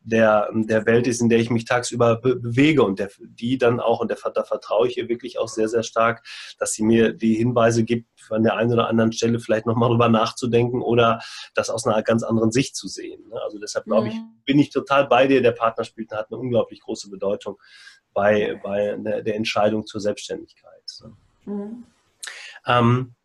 [0.02, 3.80] der, der Welt ist, in der ich mich tagsüber be bewege und der, die dann
[3.80, 6.26] auch, und der, da vertraue ich ihr wirklich auch sehr, sehr stark,
[6.58, 10.10] dass sie mir die Hinweise gibt, an der einen oder anderen Stelle vielleicht nochmal drüber
[10.10, 11.20] nachzudenken oder
[11.54, 13.28] das aus einer ganz anderen Sicht zu sehen.
[13.30, 13.42] Ne?
[13.42, 14.42] Also deshalb glaube ich, mhm.
[14.46, 15.42] bin ich total bei dir.
[15.42, 17.58] Der Partner spielt, hat eine unglaublich große Bedeutung
[18.14, 20.84] bei, bei der, der Entscheidung zur Selbstständigkeit.
[21.50, 21.84] Mhm.
[22.66, 23.16] Ähm,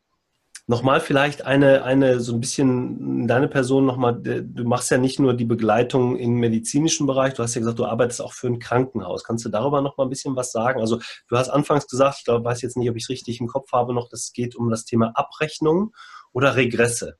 [0.66, 5.34] Nochmal vielleicht eine, eine so ein bisschen deine Person nochmal, du machst ja nicht nur
[5.34, 9.24] die Begleitung im medizinischen Bereich, du hast ja gesagt, du arbeitest auch für ein Krankenhaus.
[9.24, 10.80] Kannst du darüber nochmal ein bisschen was sagen?
[10.80, 13.46] Also du hast anfangs gesagt, ich glaube, weiß jetzt nicht, ob ich es richtig im
[13.46, 15.92] Kopf habe noch, das geht um das Thema Abrechnung
[16.32, 17.18] oder Regresse.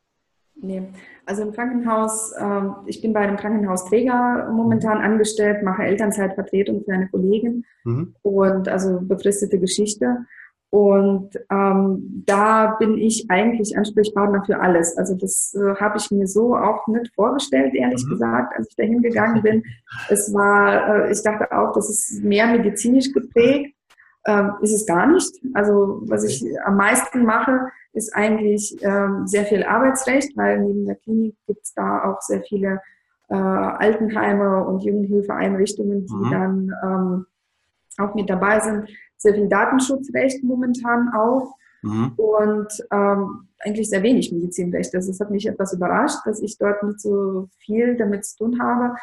[0.56, 0.88] Nee,
[1.26, 7.10] also im Krankenhaus, äh, ich bin bei einem Krankenhausträger momentan angestellt, mache Elternzeitvertretung für eine
[7.10, 8.14] Kollegin mhm.
[8.22, 10.24] und also befristete Geschichte.
[10.74, 14.98] Und ähm, da bin ich eigentlich Ansprechpartner für alles.
[14.98, 18.10] Also das äh, habe ich mir so auch nicht vorgestellt, ehrlich mhm.
[18.10, 19.62] gesagt, als ich da hingegangen bin.
[20.08, 23.72] Es war, äh, ich dachte auch, das ist mehr medizinisch geprägt.
[24.26, 25.32] Ähm, ist es gar nicht.
[25.52, 30.96] Also was ich am meisten mache, ist eigentlich ähm, sehr viel Arbeitsrecht, weil neben der
[30.96, 32.80] Klinik gibt es da auch sehr viele
[33.28, 36.30] äh, Altenheime und Jugendhilfeeinrichtungen, die mhm.
[36.32, 37.26] dann ähm,
[37.98, 42.12] auch mit dabei sind sehr viel Datenschutzrecht momentan auch mhm.
[42.16, 44.94] und ähm, eigentlich sehr wenig Medizinrecht.
[44.94, 48.60] Also es hat mich etwas überrascht, dass ich dort nicht so viel damit zu tun
[48.60, 48.94] habe.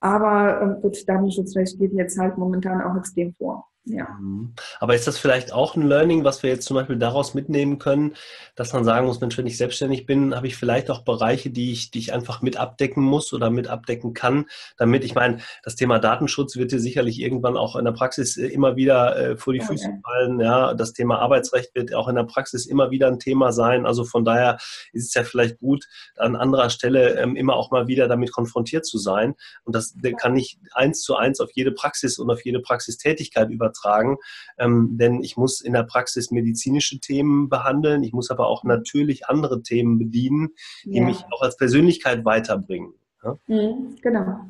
[0.00, 3.69] Aber ähm, gut, Datenschutzrecht geht jetzt halt momentan auch extrem vor.
[3.84, 4.08] Ja.
[4.20, 4.54] Mhm.
[4.78, 8.14] Aber ist das vielleicht auch ein Learning, was wir jetzt zum Beispiel daraus mitnehmen können,
[8.54, 11.72] dass man sagen muss, Mensch, wenn ich selbstständig bin, habe ich vielleicht auch Bereiche, die
[11.72, 15.76] ich, die ich einfach mit abdecken muss oder mit abdecken kann, damit, ich meine, das
[15.76, 19.54] Thema Datenschutz wird dir sicherlich irgendwann auch in der Praxis äh, immer wieder äh, vor
[19.54, 20.40] die Füße fallen.
[20.40, 23.86] Ja, das Thema Arbeitsrecht wird auch in der Praxis immer wieder ein Thema sein.
[23.86, 24.58] Also von daher
[24.92, 28.84] ist es ja vielleicht gut, an anderer Stelle ähm, immer auch mal wieder damit konfrontiert
[28.84, 29.34] zu sein.
[29.64, 33.69] Und das kann ich eins zu eins auf jede Praxis und auf jede Praxistätigkeit über
[33.70, 34.16] übertragen,
[34.58, 39.26] ähm, denn ich muss in der Praxis medizinische Themen behandeln, ich muss aber auch natürlich
[39.26, 40.50] andere Themen bedienen,
[40.84, 41.04] die ja.
[41.04, 42.94] mich auch als Persönlichkeit weiterbringen.
[43.22, 43.36] Ja?
[43.46, 44.40] Mhm, genau.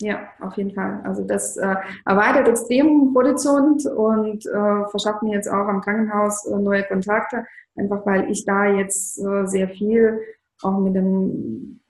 [0.00, 1.00] Ja, auf jeden Fall.
[1.04, 6.56] Also das äh, erweitert extrem Horizont und äh, verschafft mir jetzt auch am Krankenhaus äh,
[6.56, 7.46] neue Kontakte,
[7.76, 10.20] einfach weil ich da jetzt äh, sehr viel
[10.62, 11.80] auch mit dem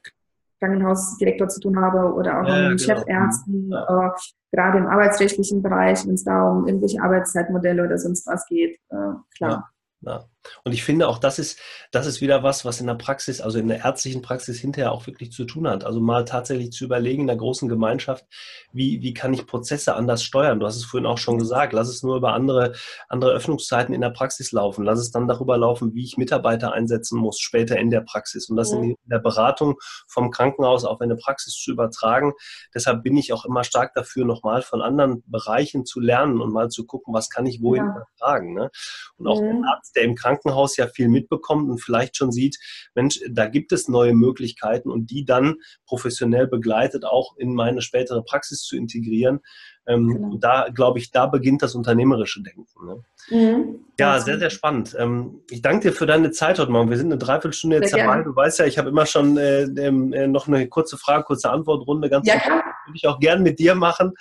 [0.61, 2.99] Krankenhausdirektor zu tun habe oder auch ja, mit genau.
[2.99, 4.15] Chefärzten, ja.
[4.55, 8.79] Gerade im arbeitsrechtlichen Bereich, wenn es da um irgendwelche Arbeitszeitmodelle oder sonst was geht.
[8.91, 9.71] Äh, klar.
[10.01, 10.25] Ja.
[10.65, 11.59] Und ich finde auch, das ist,
[11.91, 15.07] das ist wieder was, was in der Praxis, also in der ärztlichen Praxis hinterher auch
[15.07, 15.85] wirklich zu tun hat.
[15.85, 18.25] Also mal tatsächlich zu überlegen in der großen Gemeinschaft,
[18.73, 20.61] wie, wie kann ich Prozesse anders steuern?
[20.61, 22.73] Du hast es vorhin auch schon gesagt, lass es nur über andere,
[23.09, 24.85] andere Öffnungszeiten in der Praxis laufen.
[24.85, 28.49] Lass es dann darüber laufen, wie ich Mitarbeiter einsetzen muss, später in der Praxis.
[28.49, 28.79] Und das ja.
[28.79, 29.77] in der Beratung
[30.07, 32.33] vom Krankenhaus auf eine Praxis zu übertragen.
[32.75, 36.69] Deshalb bin ich auch immer stark dafür, nochmal von anderen Bereichen zu lernen und mal
[36.69, 37.91] zu gucken, was kann ich wohin ja.
[37.91, 38.55] übertragen.
[38.55, 38.71] Ne?
[39.17, 39.53] Und auch ja.
[39.53, 42.59] der Arzt, der im Krankenhaus Krankenhaus ja viel mitbekommt und vielleicht schon sieht,
[42.95, 45.57] Mensch, da gibt es neue Möglichkeiten und die dann
[45.87, 49.41] professionell begleitet auch in meine spätere Praxis zu integrieren.
[49.87, 50.37] Ähm, genau.
[50.39, 52.87] Da glaube ich, da beginnt das unternehmerische Denken.
[52.87, 53.05] Ne?
[53.31, 54.97] Mhm, ja, sehr, sehr spannend.
[54.99, 56.89] Ähm, ich danke dir für deine Zeit heute Morgen.
[56.89, 58.23] Wir sind eine Dreiviertelstunde jetzt dabei.
[58.23, 62.09] Du weißt ja, ich habe immer schon äh, äh, noch eine kurze Frage, kurze Antwortrunde.
[62.09, 62.35] Ganz ja.
[62.35, 64.13] Würde ich auch gern mit dir machen.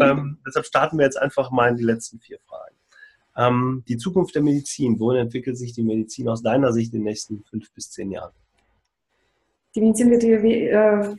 [0.00, 2.75] Ähm, deshalb starten wir jetzt einfach mal in die letzten vier Fragen.
[3.36, 4.98] Ähm, die Zukunft der Medizin.
[4.98, 8.32] Wohin entwickelt sich die Medizin aus deiner Sicht in den nächsten fünf bis zehn Jahren?
[9.74, 11.16] Die Medizin wird äh,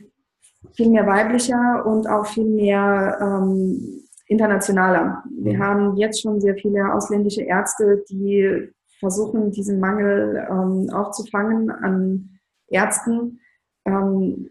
[0.72, 5.22] viel mehr weiblicher und auch viel mehr ähm, internationaler.
[5.30, 5.62] Wir mhm.
[5.62, 12.30] haben jetzt schon sehr viele ausländische Ärzte, die versuchen, diesen Mangel ähm, aufzufangen an
[12.68, 13.40] Ärzten.
[13.84, 14.50] Ähm,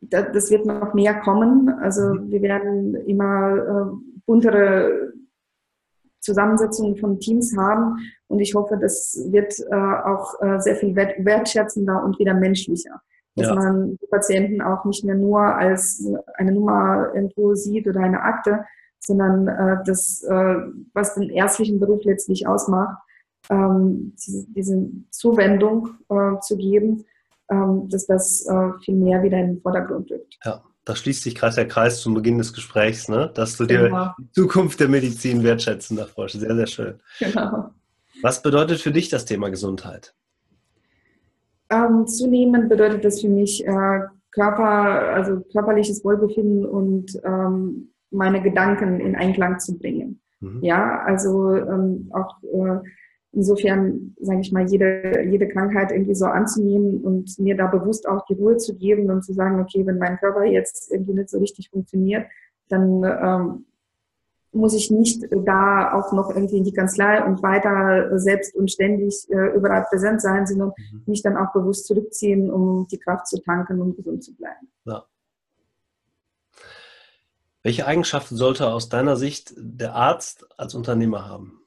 [0.00, 1.68] das, wird noch mehr kommen.
[1.80, 2.30] Also mhm.
[2.30, 5.07] wir werden immer äh, buntere
[6.28, 7.96] Zusammensetzungen von Teams haben
[8.28, 13.00] und ich hoffe, das wird äh, auch äh, sehr viel wertschätzender und wieder menschlicher
[13.38, 13.54] dass ja.
[13.54, 16.04] man die Patienten auch nicht mehr nur als
[16.34, 18.64] eine Nummer irgendwo sieht oder eine Akte,
[18.98, 20.56] sondern äh, das, äh,
[20.92, 22.98] was den ärztlichen Beruf letztlich ausmacht,
[23.48, 27.04] ähm, diese, diese Zuwendung äh, zu geben,
[27.50, 30.38] ähm, dass das äh, viel mehr wieder in den Vordergrund rückt.
[30.44, 33.30] Ja, da schließt sich gerade der Kreis zum Beginn des Gesprächs, ne?
[33.34, 34.12] dass du dir genau.
[34.18, 36.16] die Zukunft der Medizin wertschätzen darfst.
[36.40, 36.94] Sehr, sehr schön.
[37.18, 37.70] Genau.
[38.22, 40.14] Was bedeutet für dich das Thema Gesundheit?
[41.68, 48.98] Ähm, zunehmend bedeutet das für mich äh, Körper, also körperliches Wohlbefinden und ähm, meine Gedanken
[49.00, 50.22] in Einklang zu bringen.
[50.40, 50.60] Mhm.
[50.62, 52.78] Ja, also ähm, auch äh,
[53.32, 58.24] insofern, sage ich mal, jede, jede Krankheit irgendwie so anzunehmen und mir da bewusst auch
[58.26, 61.38] die Ruhe zu geben und zu sagen, okay, wenn mein Körper jetzt irgendwie nicht so
[61.38, 62.26] richtig funktioniert,
[62.68, 63.66] dann ähm,
[64.52, 69.26] muss ich nicht da auch noch irgendwie in die Kanzlei und weiter selbst und ständig
[69.30, 71.02] äh, überall präsent sein, sondern mhm.
[71.06, 74.68] mich dann auch bewusst zurückziehen, um die Kraft zu tanken und gesund zu bleiben.
[74.84, 75.04] Ja.
[77.62, 81.57] Welche Eigenschaften sollte aus deiner Sicht der Arzt als Unternehmer haben?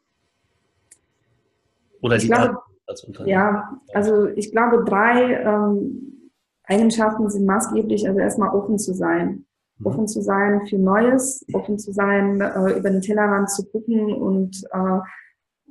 [2.01, 3.31] Oder ich die glaube, als Unternehmer?
[3.31, 6.31] Ja, also ich glaube, drei ähm,
[6.63, 8.07] Eigenschaften sind maßgeblich.
[8.07, 9.45] Also erstmal offen zu sein.
[9.81, 9.87] Mhm.
[9.87, 14.63] offen zu sein für Neues, offen zu sein, äh, über den Tellerrand zu gucken und
[14.71, 14.99] äh,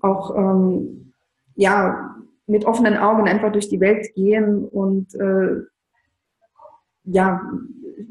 [0.03, 1.13] auch ähm,
[1.55, 2.17] ja
[2.47, 5.61] mit offenen Augen einfach durch die Welt gehen und äh,
[7.05, 7.41] ja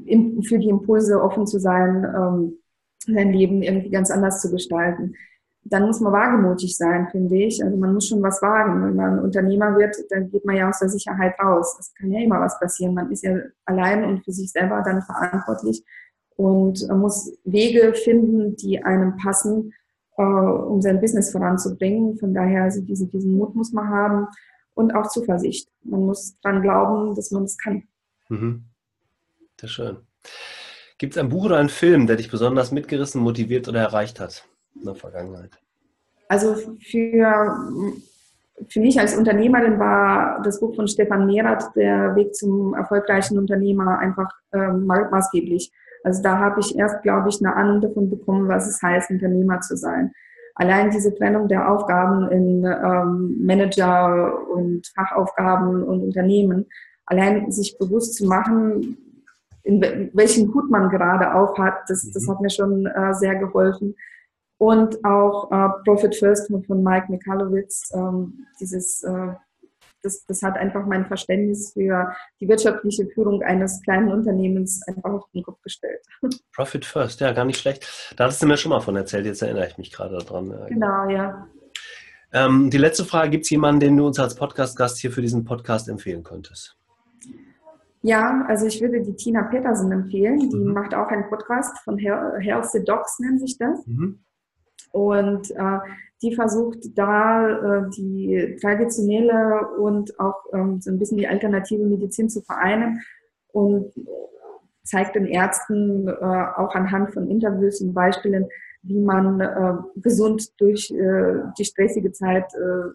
[0.05, 2.57] im, für die Impulse offen zu sein, ähm,
[2.99, 5.15] sein Leben irgendwie ganz anders zu gestalten
[5.63, 7.63] dann muss man wagemutig sein, finde ich.
[7.63, 8.83] Also man muss schon was wagen.
[8.83, 11.77] Wenn man Unternehmer wird, dann geht man ja aus der Sicherheit raus.
[11.79, 12.93] Es kann ja immer was passieren.
[12.95, 15.83] Man ist ja allein und für sich selber dann verantwortlich
[16.35, 19.73] und muss Wege finden, die einem passen,
[20.17, 22.17] äh, um sein Business voranzubringen.
[22.17, 24.27] Von daher, also diesen, diesen Mut muss man haben
[24.73, 25.69] und auch Zuversicht.
[25.83, 27.83] Man muss dran glauben, dass man es kann.
[28.29, 28.63] Mhm.
[29.59, 29.97] Sehr schön.
[30.97, 34.47] Gibt es ein Buch oder einen Film, der dich besonders mitgerissen, motiviert oder erreicht hat?
[34.79, 35.51] In der Vergangenheit?
[36.29, 37.57] Also für,
[38.67, 43.97] für mich als Unternehmerin war das Buch von Stefan Mehrath, Der Weg zum erfolgreichen Unternehmer,
[43.99, 45.71] einfach äh, maßgeblich.
[46.03, 49.59] Also da habe ich erst, glaube ich, eine Ahnung davon bekommen, was es heißt, Unternehmer
[49.61, 50.11] zu sein.
[50.55, 56.67] Allein diese Trennung der Aufgaben in ähm, Manager und Fachaufgaben und Unternehmen,
[57.05, 58.97] allein sich bewusst zu machen,
[59.63, 62.31] in welchen Hut man gerade auf hat, das, das mhm.
[62.31, 63.95] hat mir schon äh, sehr geholfen
[64.59, 67.91] und auch äh, Profit First von Mike Mikalowitz.
[67.95, 69.33] Ähm, dieses, äh,
[70.03, 75.31] das, das hat einfach mein Verständnis für die wirtschaftliche Führung eines kleinen Unternehmens einfach auf
[75.33, 76.01] den Kopf gestellt.
[76.53, 78.13] Profit First, ja, gar nicht schlecht.
[78.17, 80.53] Da hattest du mir schon mal von erzählt, jetzt erinnere ich mich gerade daran.
[80.67, 81.47] Genau, ja.
[82.31, 85.45] Ähm, die letzte Frage, gibt es jemanden, den du uns als Podcast-Gast hier für diesen
[85.45, 86.77] Podcast empfehlen könntest?
[88.01, 90.49] Ja, also ich würde die Tina Petersen empfehlen.
[90.49, 90.73] Die mhm.
[90.73, 93.85] macht auch einen Podcast von Healthy Docs, nennt sich das.
[93.87, 94.19] Mhm.
[94.91, 95.79] Und äh,
[96.21, 102.29] die versucht da äh, die traditionelle und auch ähm, so ein bisschen die alternative Medizin
[102.29, 103.01] zu vereinen
[103.51, 103.93] und
[104.83, 108.47] zeigt den Ärzten äh, auch anhand von Interviews und Beispielen,
[108.81, 112.89] wie man äh, gesund durch äh, die stressige Zeit äh,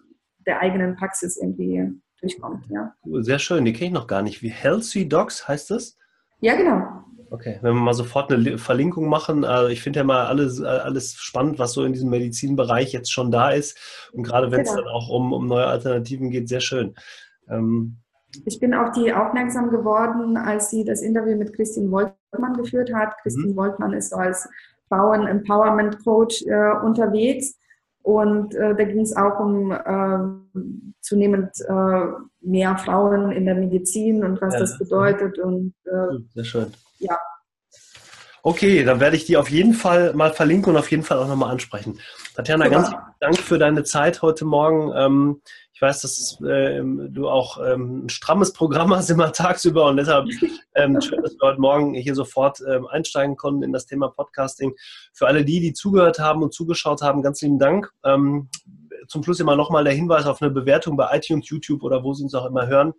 [0.45, 2.65] der eigenen Praxis irgendwie durchkommt.
[2.69, 2.93] Ja.
[3.21, 4.41] Sehr schön, die kenne ich noch gar nicht.
[4.41, 5.97] Wie Healthy Docs heißt das?
[6.41, 7.04] Ja, genau.
[7.35, 11.15] Okay, wenn wir mal sofort eine Verlinkung machen, also ich finde ja mal alles, alles
[11.15, 13.77] spannend, was so in diesem Medizinbereich jetzt schon da ist.
[14.13, 14.83] Und gerade wenn es genau.
[14.83, 16.95] dann auch um, um neue Alternativen geht, sehr schön.
[17.49, 17.97] Ähm,
[18.45, 23.17] ich bin auf die aufmerksam geworden, als sie das Interview mit Christine Woltmann geführt hat.
[23.21, 23.57] Christine mhm.
[23.57, 24.47] Woltmann ist so als
[24.87, 27.57] Frauen-Empowerment-Coach äh, unterwegs
[28.01, 30.61] Und äh, da ging es auch um äh,
[31.01, 31.51] zunehmend
[32.39, 34.59] mehr Frauen in der Medizin und was ja.
[34.61, 35.37] das bedeutet.
[35.39, 36.67] Und, äh, Sehr schön.
[37.05, 37.17] Ja.
[38.47, 41.27] Okay, dann werde ich die auf jeden Fall mal verlinken und auf jeden Fall auch
[41.27, 41.99] nochmal ansprechen.
[42.35, 42.75] Tatjana, Super.
[42.79, 44.93] ganz Dank für deine Zeit heute Morgen.
[44.95, 45.41] Ähm,
[45.73, 50.27] ich weiß, dass ähm, du auch ähm, ein strammes Programm hast immer tagsüber und deshalb
[50.31, 52.59] schön, dass wir heute Morgen hier sofort
[52.91, 54.75] einsteigen konnten in das Thema Podcasting.
[55.11, 57.91] Für alle die, die zugehört haben und zugeschaut haben, ganz lieben Dank.
[59.07, 62.23] Zum Schluss immer nochmal der Hinweis auf eine Bewertung bei iTunes, YouTube oder wo Sie
[62.23, 62.93] uns auch immer hören.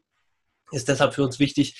[0.73, 1.77] Ist deshalb für uns wichtig,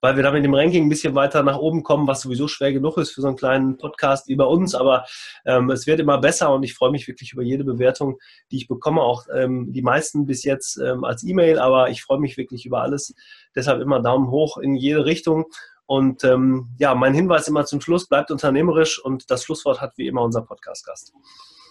[0.00, 2.96] weil wir damit im Ranking ein bisschen weiter nach oben kommen, was sowieso schwer genug
[2.98, 4.74] ist für so einen kleinen Podcast wie bei uns.
[4.74, 5.04] Aber
[5.44, 8.18] ähm, es wird immer besser und ich freue mich wirklich über jede Bewertung,
[8.50, 9.00] die ich bekomme.
[9.00, 12.82] Auch ähm, die meisten bis jetzt ähm, als E-Mail, aber ich freue mich wirklich über
[12.82, 13.14] alles.
[13.54, 15.46] Deshalb immer Daumen hoch in jede Richtung.
[15.86, 20.06] Und ähm, ja, mein Hinweis immer zum Schluss, bleibt unternehmerisch und das Schlusswort hat wie
[20.06, 21.12] immer unser Podcast-Gast.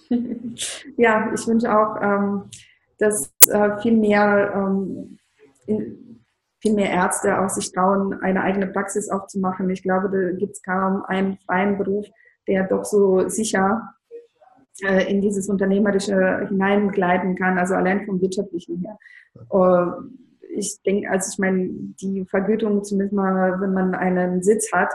[0.95, 2.43] Ja, ich wünsche auch, ähm,
[2.97, 5.19] dass äh, viel mehr ähm,
[5.65, 6.16] in,
[6.59, 9.69] viel mehr Ärzte auch sich trauen, eine eigene Praxis aufzumachen.
[9.69, 12.05] Ich glaube, da gibt es kaum einen freien Beruf,
[12.47, 13.93] der doch so sicher
[14.81, 18.97] äh, in dieses Unternehmerische hineingleiten kann, also allein vom Wirtschaftlichen her.
[19.51, 19.91] Uh,
[20.49, 21.69] ich denke, also ich meine,
[22.01, 24.89] die Vergütung, zumindest mal, wenn man einen Sitz hat,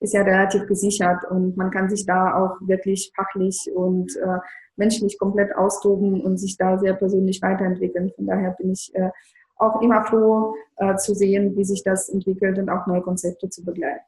[0.00, 4.38] ist ja relativ gesichert und man kann sich da auch wirklich fachlich und äh,
[4.76, 8.12] menschlich komplett austoben und sich da sehr persönlich weiterentwickeln.
[8.14, 9.10] Von daher bin ich äh,
[9.56, 13.64] auch immer froh äh, zu sehen, wie sich das entwickelt und auch neue Konzepte zu
[13.64, 14.04] begleiten.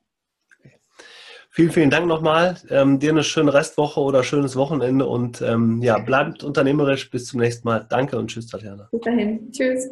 [1.51, 2.57] Vielen, vielen Dank nochmal.
[2.71, 7.11] Ähm, dir eine schöne Restwoche oder schönes Wochenende und ähm, ja, bleibt unternehmerisch.
[7.11, 7.87] Bis zum nächsten Mal.
[7.89, 8.89] Danke und tschüss, Tatjana.
[8.93, 9.51] Bis dahin.
[9.51, 9.91] Tschüss.